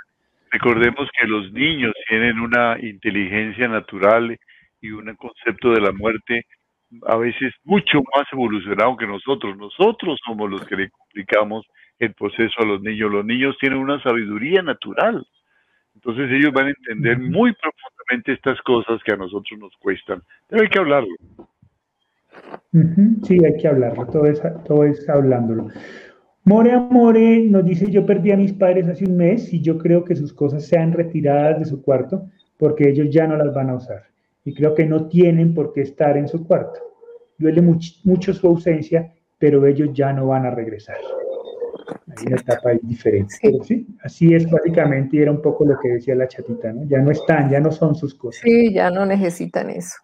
[0.52, 4.38] Recordemos que los niños tienen una inteligencia natural
[4.82, 6.44] y un concepto de la muerte
[7.06, 9.56] a veces mucho más evolucionado que nosotros.
[9.56, 11.66] Nosotros somos los que le complicamos
[11.98, 13.10] el proceso a los niños.
[13.10, 15.26] Los niños tienen una sabiduría natural.
[15.94, 20.22] Entonces ellos van a entender muy profundamente estas cosas que a nosotros nos cuestan.
[20.48, 21.14] Pero hay que hablarlo.
[23.22, 24.06] Sí, hay que hablarlo.
[24.06, 25.68] Todo es, todo es hablándolo.
[26.44, 30.04] More Amore nos dice, yo perdí a mis padres hace un mes y yo creo
[30.04, 32.28] que sus cosas sean retiradas de su cuarto
[32.58, 34.04] porque ellos ya no las van a usar.
[34.44, 36.80] Y creo que no tienen por qué estar en su cuarto.
[37.38, 40.96] Duele mucho su ausencia, pero ellos ya no van a regresar.
[42.16, 43.34] Hay una etapa ahí diferente.
[43.64, 46.84] sí, así es básicamente, y era un poco lo que decía la chatita, ¿no?
[46.84, 48.42] Ya no están, ya no son sus cosas.
[48.42, 49.96] Sí, ya no necesitan eso.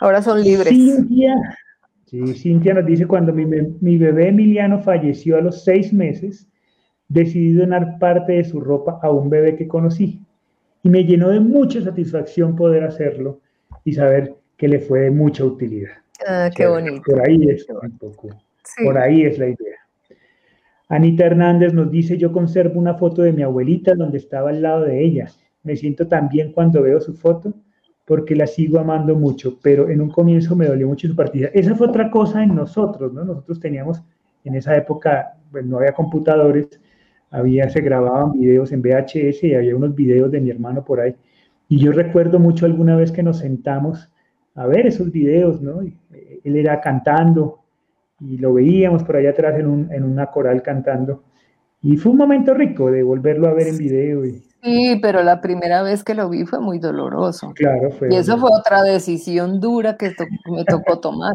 [0.00, 0.72] Ahora son libres.
[0.72, 1.34] Cintia,
[2.12, 6.46] sí, Cintia nos dice, cuando mi, mi bebé Emiliano falleció a los seis meses,
[7.08, 10.20] decidí donar parte de su ropa a un bebé que conocí.
[10.82, 13.40] Y me llenó de mucha satisfacción poder hacerlo
[13.84, 15.92] y saber que le fue de mucha utilidad.
[16.26, 17.02] Ah, qué bonito.
[17.04, 18.28] Por ahí es un poco.
[18.84, 19.78] Por ahí es la idea.
[20.88, 24.84] Anita Hernández nos dice, yo conservo una foto de mi abuelita donde estaba al lado
[24.84, 25.30] de ella.
[25.62, 27.54] Me siento tan bien cuando veo su foto
[28.04, 31.48] porque la sigo amando mucho, pero en un comienzo me dolió mucho su partida.
[31.54, 33.24] Esa fue otra cosa en nosotros, ¿no?
[33.24, 34.02] Nosotros teníamos
[34.44, 36.68] en esa época, pues no había computadores,
[37.30, 41.14] había, se grababan videos en VHS y había unos videos de mi hermano por ahí.
[41.68, 44.10] Y yo recuerdo mucho alguna vez que nos sentamos
[44.54, 45.80] a ver esos videos, ¿no?
[45.80, 47.62] Él era cantando,
[48.20, 51.24] y lo veíamos por allá atrás en, un, en una coral cantando.
[51.82, 54.24] Y fue un momento rico de volverlo a ver en video.
[54.24, 54.42] Y...
[54.62, 57.52] Sí, pero la primera vez que lo vi fue muy doloroso.
[57.54, 58.08] Claro, fue.
[58.10, 60.14] Y eso fue otra decisión dura que
[60.46, 61.34] me tocó tomar.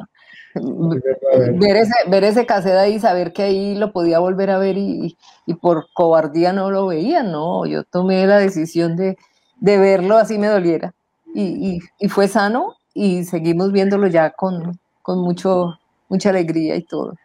[1.59, 5.17] ver, ese, ver ese cassette ahí, saber que ahí lo podía volver a ver y,
[5.45, 7.65] y, por cobardía no lo veía, no.
[7.65, 9.17] Yo tomé la decisión de,
[9.59, 10.93] de verlo así me doliera.
[11.33, 15.77] Y, y, fue sano y seguimos viéndolo ya con, con mucho
[16.09, 17.15] mucha alegría y todo.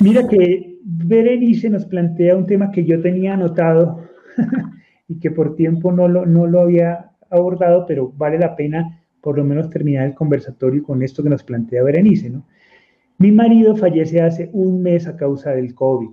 [0.00, 4.02] Mira que Berenice nos plantea un tema que yo tenía anotado
[5.08, 9.36] y que por tiempo no lo, no lo había abordado, pero vale la pena por
[9.36, 12.46] lo menos terminar el conversatorio con esto que nos plantea Berenice, ¿no?
[13.18, 16.10] Mi marido fallece hace un mes a causa del COVID.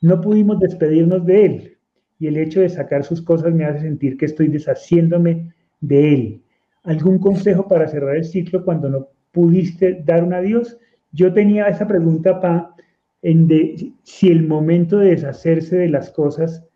[0.00, 1.78] No pudimos despedirnos de él
[2.18, 6.42] y el hecho de sacar sus cosas me hace sentir que estoy deshaciéndome de él.
[6.84, 10.78] ¿Algún consejo para cerrar el ciclo cuando no pudiste dar un adiós?
[11.12, 12.74] Yo tenía esa pregunta para
[13.22, 16.66] en de, si el momento de deshacerse de las cosas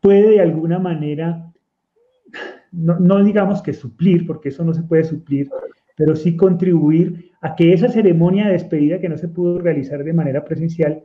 [0.00, 1.52] puede de alguna manera,
[2.72, 5.48] no, no, digamos que suplir, porque eso no se puede suplir,
[5.96, 10.12] pero sí contribuir a que esa ceremonia de despedida que no se pudo realizar de
[10.12, 11.02] manera presencial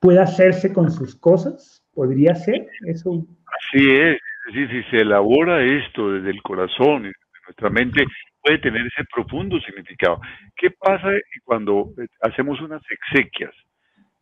[0.00, 1.82] pueda hacerse con sus cosas.
[1.94, 3.26] ¿Podría ser eso?
[3.46, 7.16] Así es, decir, si se elabora esto desde el corazón, desde
[7.46, 8.04] nuestra mente,
[8.42, 10.20] puede tener ese profundo significado.
[10.56, 11.08] ¿Qué pasa
[11.44, 13.54] cuando eh, hacemos unas exequias?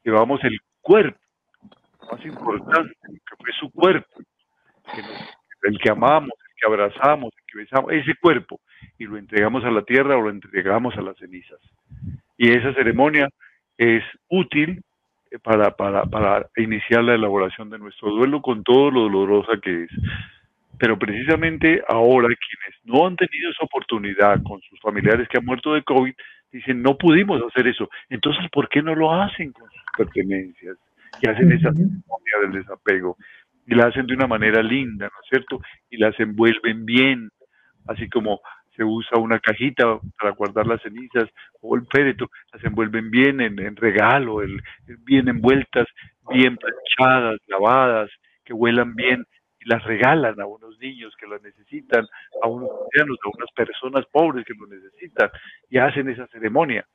[0.04, 1.18] Llevamos el cuerpo,
[2.10, 4.20] más importante, que fue su cuerpo,
[5.62, 8.60] el que amamos, el que abrazamos, el que besamos, ese cuerpo,
[8.98, 11.60] y lo entregamos a la tierra o lo entregamos a las cenizas.
[12.36, 13.28] Y esa ceremonia
[13.78, 14.82] es útil
[15.30, 19.84] eh, para, para, para iniciar la elaboración de nuestro duelo con todo lo dolorosa que
[19.84, 19.90] es
[20.82, 25.74] pero precisamente ahora quienes no han tenido esa oportunidad con sus familiares que han muerto
[25.74, 26.12] de COVID,
[26.52, 27.88] dicen, no pudimos hacer eso.
[28.08, 30.76] Entonces, ¿por qué no lo hacen con sus pertenencias?
[31.20, 33.16] Y hacen esa ceremonia del desapego.
[33.66, 35.60] Y la hacen de una manera linda, ¿no es cierto?
[35.90, 37.30] Y las envuelven bien,
[37.86, 38.40] así como
[38.76, 41.28] se usa una cajita para guardar las cenizas
[41.60, 44.40] o el féretro, las envuelven bien en, regalo,
[45.04, 45.86] bien envueltas,
[46.30, 48.10] bien planchadas, lavadas,
[48.44, 49.26] que huelan bien
[49.64, 52.06] y las regalan a unos niños que lo necesitan,
[52.42, 55.30] a unos ancianos, a unas personas pobres que lo necesitan,
[55.70, 56.86] y hacen esa ceremonia.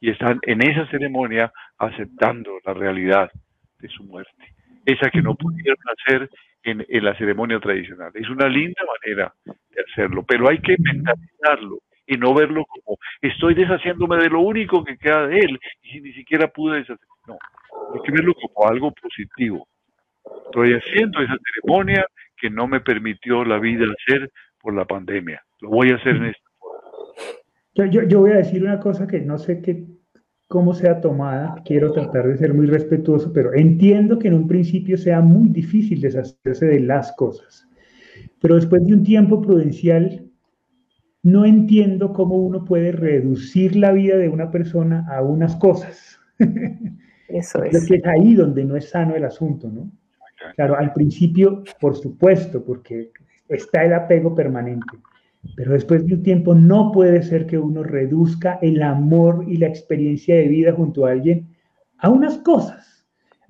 [0.00, 3.30] Y están en esa ceremonia aceptando la realidad
[3.78, 4.54] de su muerte,
[4.84, 6.28] esa que no pudieron hacer
[6.64, 8.10] en, en la ceremonia tradicional.
[8.14, 13.54] Es una linda manera de hacerlo, pero hay que mentalizarlo y no verlo como estoy
[13.54, 17.06] deshaciéndome de lo único que queda de él y si ni siquiera pude deshacer.
[17.26, 17.38] No,
[17.94, 19.68] hay que verlo como algo positivo
[20.46, 22.04] Estoy haciendo esa ceremonia
[22.40, 24.30] que no me permitió la vida hacer
[24.60, 25.42] por la pandemia.
[25.60, 27.90] Lo voy a hacer en esta forma.
[27.90, 29.86] Yo, yo, voy a decir una cosa que no sé qué,
[30.48, 31.56] cómo sea tomada.
[31.64, 36.00] Quiero tratar de ser muy respetuoso, pero entiendo que en un principio sea muy difícil
[36.00, 37.66] deshacerse de las cosas.
[38.40, 40.26] Pero después de un tiempo prudencial,
[41.22, 46.20] no entiendo cómo uno puede reducir la vida de una persona a unas cosas.
[47.28, 47.70] Eso es.
[47.70, 49.90] Creo que es ahí donde no es sano el asunto, ¿no?
[50.56, 53.10] Claro, al principio, por supuesto, porque
[53.48, 54.98] está el apego permanente,
[55.56, 59.66] pero después de un tiempo no puede ser que uno reduzca el amor y la
[59.66, 61.48] experiencia de vida junto a alguien
[61.98, 63.06] a unas cosas,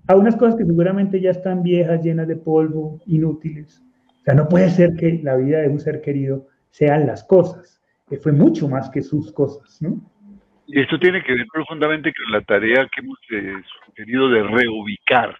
[0.06, 3.82] a unas cosas que seguramente ya están viejas, llenas de polvo, inútiles.
[4.20, 7.82] O sea, no puede ser que la vida de un ser querido sean las cosas,
[8.08, 10.00] que fue mucho más que sus cosas, ¿no?
[10.66, 13.62] Y esto tiene que ver profundamente con la tarea que hemos eh,
[13.94, 15.36] querido de reubicar,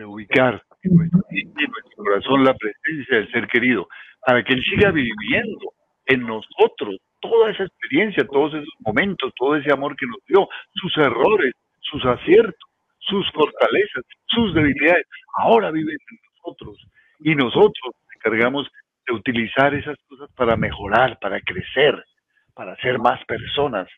[0.00, 3.86] reubicar en nuestro, en nuestro corazón la presencia del ser querido
[4.24, 5.72] para que Él siga viviendo
[6.06, 10.96] en nosotros toda esa experiencia, todos esos momentos, todo ese amor que nos dio, sus
[10.96, 16.78] errores, sus aciertos, sus fortalezas, sus debilidades, ahora viven en nosotros.
[17.20, 18.68] Y nosotros nos encargamos
[19.06, 22.02] de utilizar esas cosas para mejorar, para crecer,
[22.54, 23.88] para ser más personas.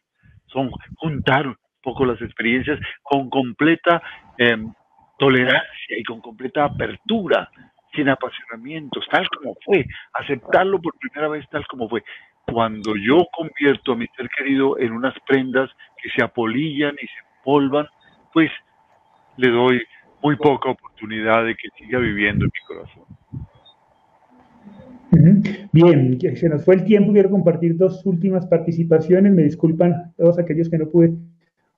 [0.46, 4.02] Son juntar un poco las experiencias con completa
[4.38, 4.72] em,
[5.18, 7.50] tolerancia y con completa apertura
[7.94, 12.02] sin apasionamientos, tal como fue, aceptarlo por primera vez tal como fue.
[12.46, 15.70] Cuando yo convierto a mi ser querido en unas prendas
[16.02, 17.86] que se apolillan y se empolvan,
[18.32, 18.50] pues
[19.36, 19.82] le doy
[20.22, 23.04] muy poca oportunidad de que siga viviendo en mi corazón.
[25.72, 30.70] Bien, se nos fue el tiempo, quiero compartir dos últimas participaciones, me disculpan todos aquellos
[30.70, 31.12] que no pude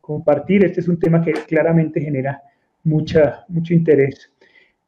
[0.00, 2.40] compartir, este es un tema que claramente genera
[2.84, 4.30] mucha, mucho interés.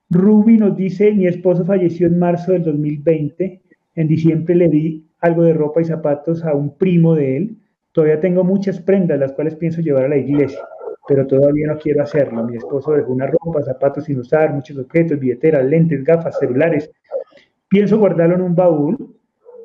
[0.09, 3.63] Ruby nos dice, mi esposo falleció en marzo del 2020,
[3.97, 7.57] en diciembre le di algo de ropa y zapatos a un primo de él,
[7.93, 10.61] todavía tengo muchas prendas las cuales pienso llevar a la iglesia,
[11.09, 12.45] pero todavía no quiero hacerlo.
[12.45, 16.91] Mi esposo dejó una ropa, zapatos sin usar, muchos objetos, billeteras, lentes, gafas, celulares.
[17.69, 19.17] Pienso guardarlo en un baúl,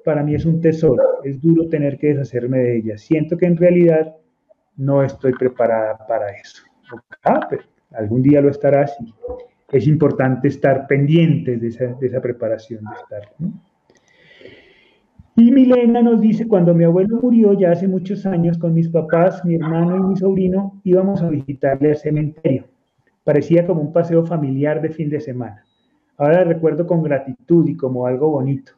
[0.04, 2.98] para mí es un tesoro, es duro tener que deshacerme de ella.
[2.98, 4.16] Siento que en realidad
[4.78, 6.64] no estoy preparada para eso.
[7.24, 9.14] Ah, pero algún día lo estarás y
[9.72, 13.52] es importante estar pendientes de esa, preparación de estar.
[15.38, 19.44] Y Milena nos dice, cuando mi abuelo murió ya hace muchos años, con mis papás,
[19.46, 22.66] mi hermano y mi sobrino, íbamos a visitarle al cementerio.
[23.24, 25.64] Parecía como un paseo familiar de fin de semana.
[26.18, 28.74] Ahora recuerdo con gratitud y como algo bonito.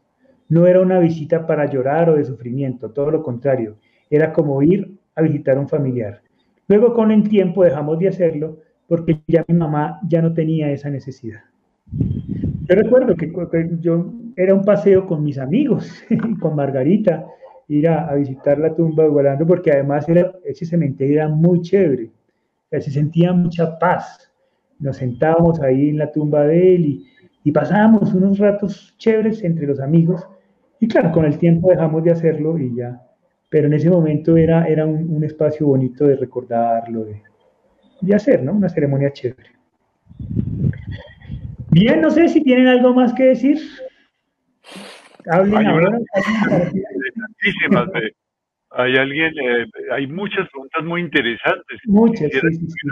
[0.47, 3.77] No era una visita para llorar o de sufrimiento, todo lo contrario.
[4.09, 6.21] Era como ir a visitar a un familiar.
[6.67, 10.89] Luego con el tiempo dejamos de hacerlo porque ya mi mamá ya no tenía esa
[10.89, 11.41] necesidad.
[11.91, 13.31] Yo recuerdo que,
[13.79, 15.91] yo era un paseo con mis amigos,
[16.39, 17.25] con Margarita,
[17.67, 22.11] ir a, visitar la tumba de Guarando, porque además era, ese cementerio era muy chévere,
[22.71, 24.31] se sentía mucha paz.
[24.79, 27.05] Nos sentábamos ahí en la tumba de él y,
[27.43, 30.27] y pasábamos unos ratos chéveres entre los amigos.
[30.79, 33.01] Y claro, con el tiempo dejamos de hacerlo y ya.
[33.49, 37.21] Pero en ese momento era, era un, un espacio bonito de recordarlo, de,
[38.05, 38.53] de hacer, ¿no?
[38.53, 39.49] Una ceremonia chévere.
[41.71, 43.57] Bien, no sé si tienen algo más que decir.
[45.29, 45.97] Hablen hay ahora.
[48.71, 51.79] hay alguien, eh, hay muchas preguntas muy interesantes.
[51.85, 52.89] Muchas, sí, sí, sí.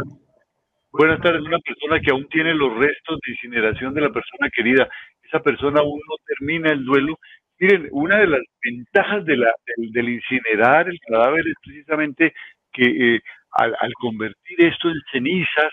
[0.93, 4.89] Buenas tardes, una persona que aún tiene los restos de incineración de la persona querida.
[5.23, 7.17] Esa persona aún no termina el duelo.
[7.59, 12.33] Miren, una de las ventajas de la, del, incinerar el cadáver es precisamente
[12.73, 13.21] que eh,
[13.51, 15.71] al, convertir esto en cenizas,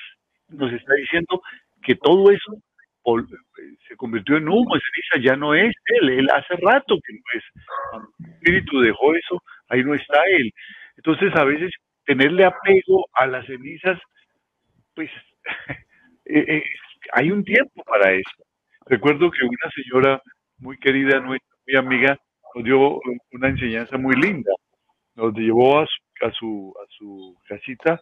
[0.48, 1.40] nos está diciendo
[1.82, 2.62] que todo eso
[3.88, 7.20] se convirtió en humo, en ceniza, ya no es él, él hace rato que no
[7.34, 7.44] es.
[7.90, 10.52] Cuando el espíritu dejó eso, ahí no está él.
[10.96, 11.72] Entonces, a veces,
[12.04, 13.98] tenerle apego a las cenizas,
[14.94, 15.10] pues,
[16.26, 16.64] eh, eh,
[17.12, 18.44] hay un tiempo para eso.
[18.86, 20.22] Recuerdo que una señora
[20.58, 22.18] muy querida, nuestra, muy amiga,
[22.54, 23.00] nos dio
[23.32, 24.50] una enseñanza muy linda.
[25.14, 28.00] Nos llevó a su a su, a su casita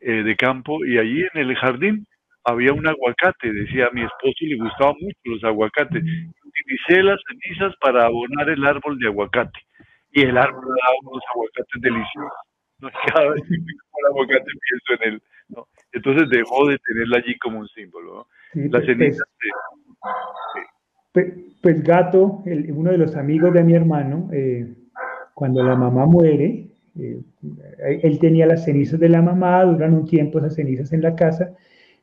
[0.00, 2.06] eh, de campo y allí en el jardín
[2.44, 3.52] había un aguacate.
[3.52, 6.02] Decía, a mi esposo le gustaban mucho los aguacates.
[6.02, 9.58] Utilicé las cenizas para abonar el árbol de aguacate
[10.12, 12.32] y el árbol daba unos aguacates deliciosos.
[13.14, 15.22] Cada vez que como el aguacate pienso en él.
[15.92, 18.26] Entonces dejó de tenerla allí como un símbolo.
[18.54, 19.28] las pues, cenizas
[21.12, 24.74] pues, pues, Gato, uno de los amigos de mi hermano, eh,
[25.34, 26.67] cuando la mamá muere,
[26.98, 31.14] eh, él tenía las cenizas de la mamá, duran un tiempo esas cenizas en la
[31.14, 31.52] casa,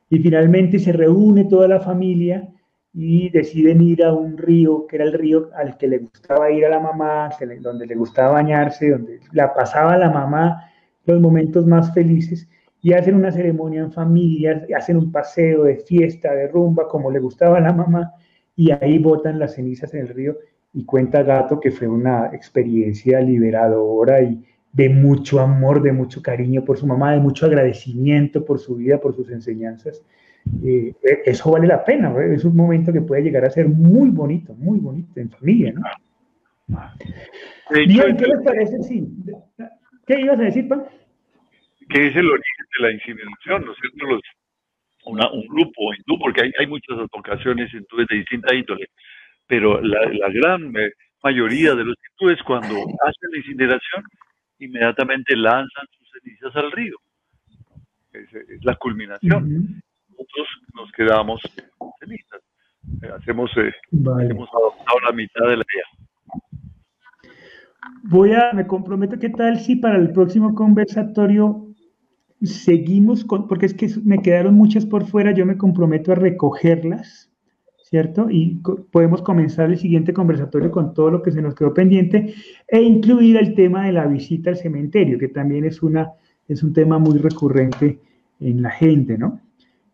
[0.08, 2.48] y finalmente se reúne toda la familia
[2.94, 6.64] y deciden ir a un río, que era el río al que le gustaba ir
[6.64, 7.30] a la mamá,
[7.60, 10.62] donde le gustaba bañarse, donde la pasaba la mamá
[11.04, 12.48] los momentos más felices,
[12.82, 17.18] y hacen una ceremonia en familia, hacen un paseo de fiesta, de rumba, como le
[17.18, 18.12] gustaba a la mamá,
[18.56, 20.36] y ahí botan las cenizas en el río,
[20.72, 24.42] y cuenta Gato que fue una experiencia liberadora y,
[24.76, 29.00] de mucho amor, de mucho cariño por su mamá, de mucho agradecimiento por su vida,
[29.00, 30.04] por sus enseñanzas.
[30.62, 34.54] Eh, eso vale la pena, es un momento que puede llegar a ser muy bonito,
[34.54, 35.82] muy bonito en familia, ¿no?
[37.70, 38.82] Bien, ¿qué les parece?
[38.82, 39.08] Sí.
[40.06, 40.84] ¿Qué ibas a decir, Pan?
[41.88, 44.06] Que es el origen de la incineración, ¿no es cierto?
[44.06, 44.22] Los,
[45.06, 48.86] un grupo hindú, porque hay, hay muchas vocaciones hindúes de distinta índole,
[49.46, 54.04] pero la, la gran eh, mayoría de los hindúes cuando hacen la incineración,
[54.58, 56.96] inmediatamente lanzan sus cenizas al río.
[58.12, 59.82] Es, la culminación.
[60.10, 61.40] Nosotros nos quedamos
[62.00, 62.40] cenizas.
[63.02, 66.06] Eh, hacemos, eh, hemos adoptado la mitad de la idea.
[68.04, 71.66] Voy a, me comprometo, ¿qué tal si para el próximo conversatorio
[72.42, 77.25] seguimos con, porque es que me quedaron muchas por fuera, yo me comprometo a recogerlas,
[77.88, 78.28] ¿cierto?
[78.28, 78.60] Y
[78.90, 82.34] podemos comenzar el siguiente conversatorio con todo lo que se nos quedó pendiente
[82.66, 86.10] e incluir el tema de la visita al cementerio, que también es, una,
[86.48, 88.00] es un tema muy recurrente
[88.40, 89.40] en la gente, ¿no?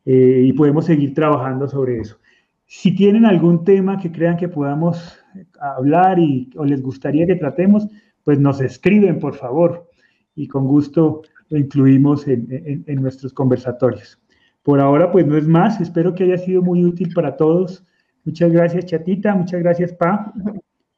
[0.07, 2.17] Eh, y podemos seguir trabajando sobre eso.
[2.65, 5.19] Si tienen algún tema que crean que podamos
[5.61, 7.87] hablar y, o les gustaría que tratemos,
[8.25, 9.91] pues nos escriben, por favor,
[10.35, 14.19] y con gusto lo incluimos en, en, nuestros conversatorios.
[14.63, 15.81] Por ahora, pues no es más.
[15.81, 17.85] Espero que haya sido muy útil para todos.
[18.25, 19.35] Muchas gracias, Chatita.
[19.35, 20.33] Muchas gracias, Pa.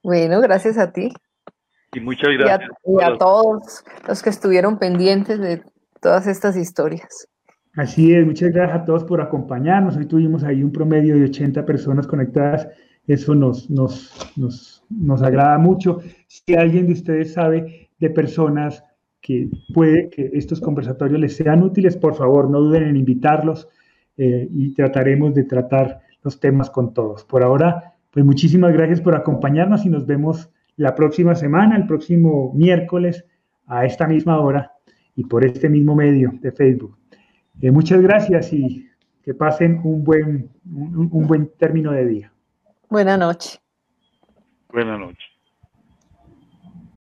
[0.02, 1.10] Bueno, gracias a ti.
[1.94, 2.70] Y muchas gracias.
[2.84, 5.62] Y a, todos los que estuvieron pendientes de
[6.00, 7.28] todas estas historias.
[7.76, 9.96] Así es, muchas gracias a todos por acompañarnos.
[9.96, 12.68] Hoy tuvimos ahí un promedio de 80 personas conectadas.
[13.06, 16.00] Eso nos, nos, nos, nos agrada mucho.
[16.26, 18.84] Si alguien de ustedes sabe de personas
[19.24, 23.70] que puede que estos conversatorios les sean útiles, por favor, no duden en invitarlos
[24.18, 27.24] eh, y trataremos de tratar los temas con todos.
[27.24, 32.52] Por ahora, pues muchísimas gracias por acompañarnos y nos vemos la próxima semana, el próximo
[32.54, 33.24] miércoles,
[33.66, 34.72] a esta misma hora
[35.16, 36.98] y por este mismo medio de Facebook.
[37.62, 38.86] Eh, muchas gracias y
[39.22, 42.32] que pasen un buen, un buen término de día.
[42.90, 43.58] Buenas noches.
[44.70, 45.33] Buenas noches.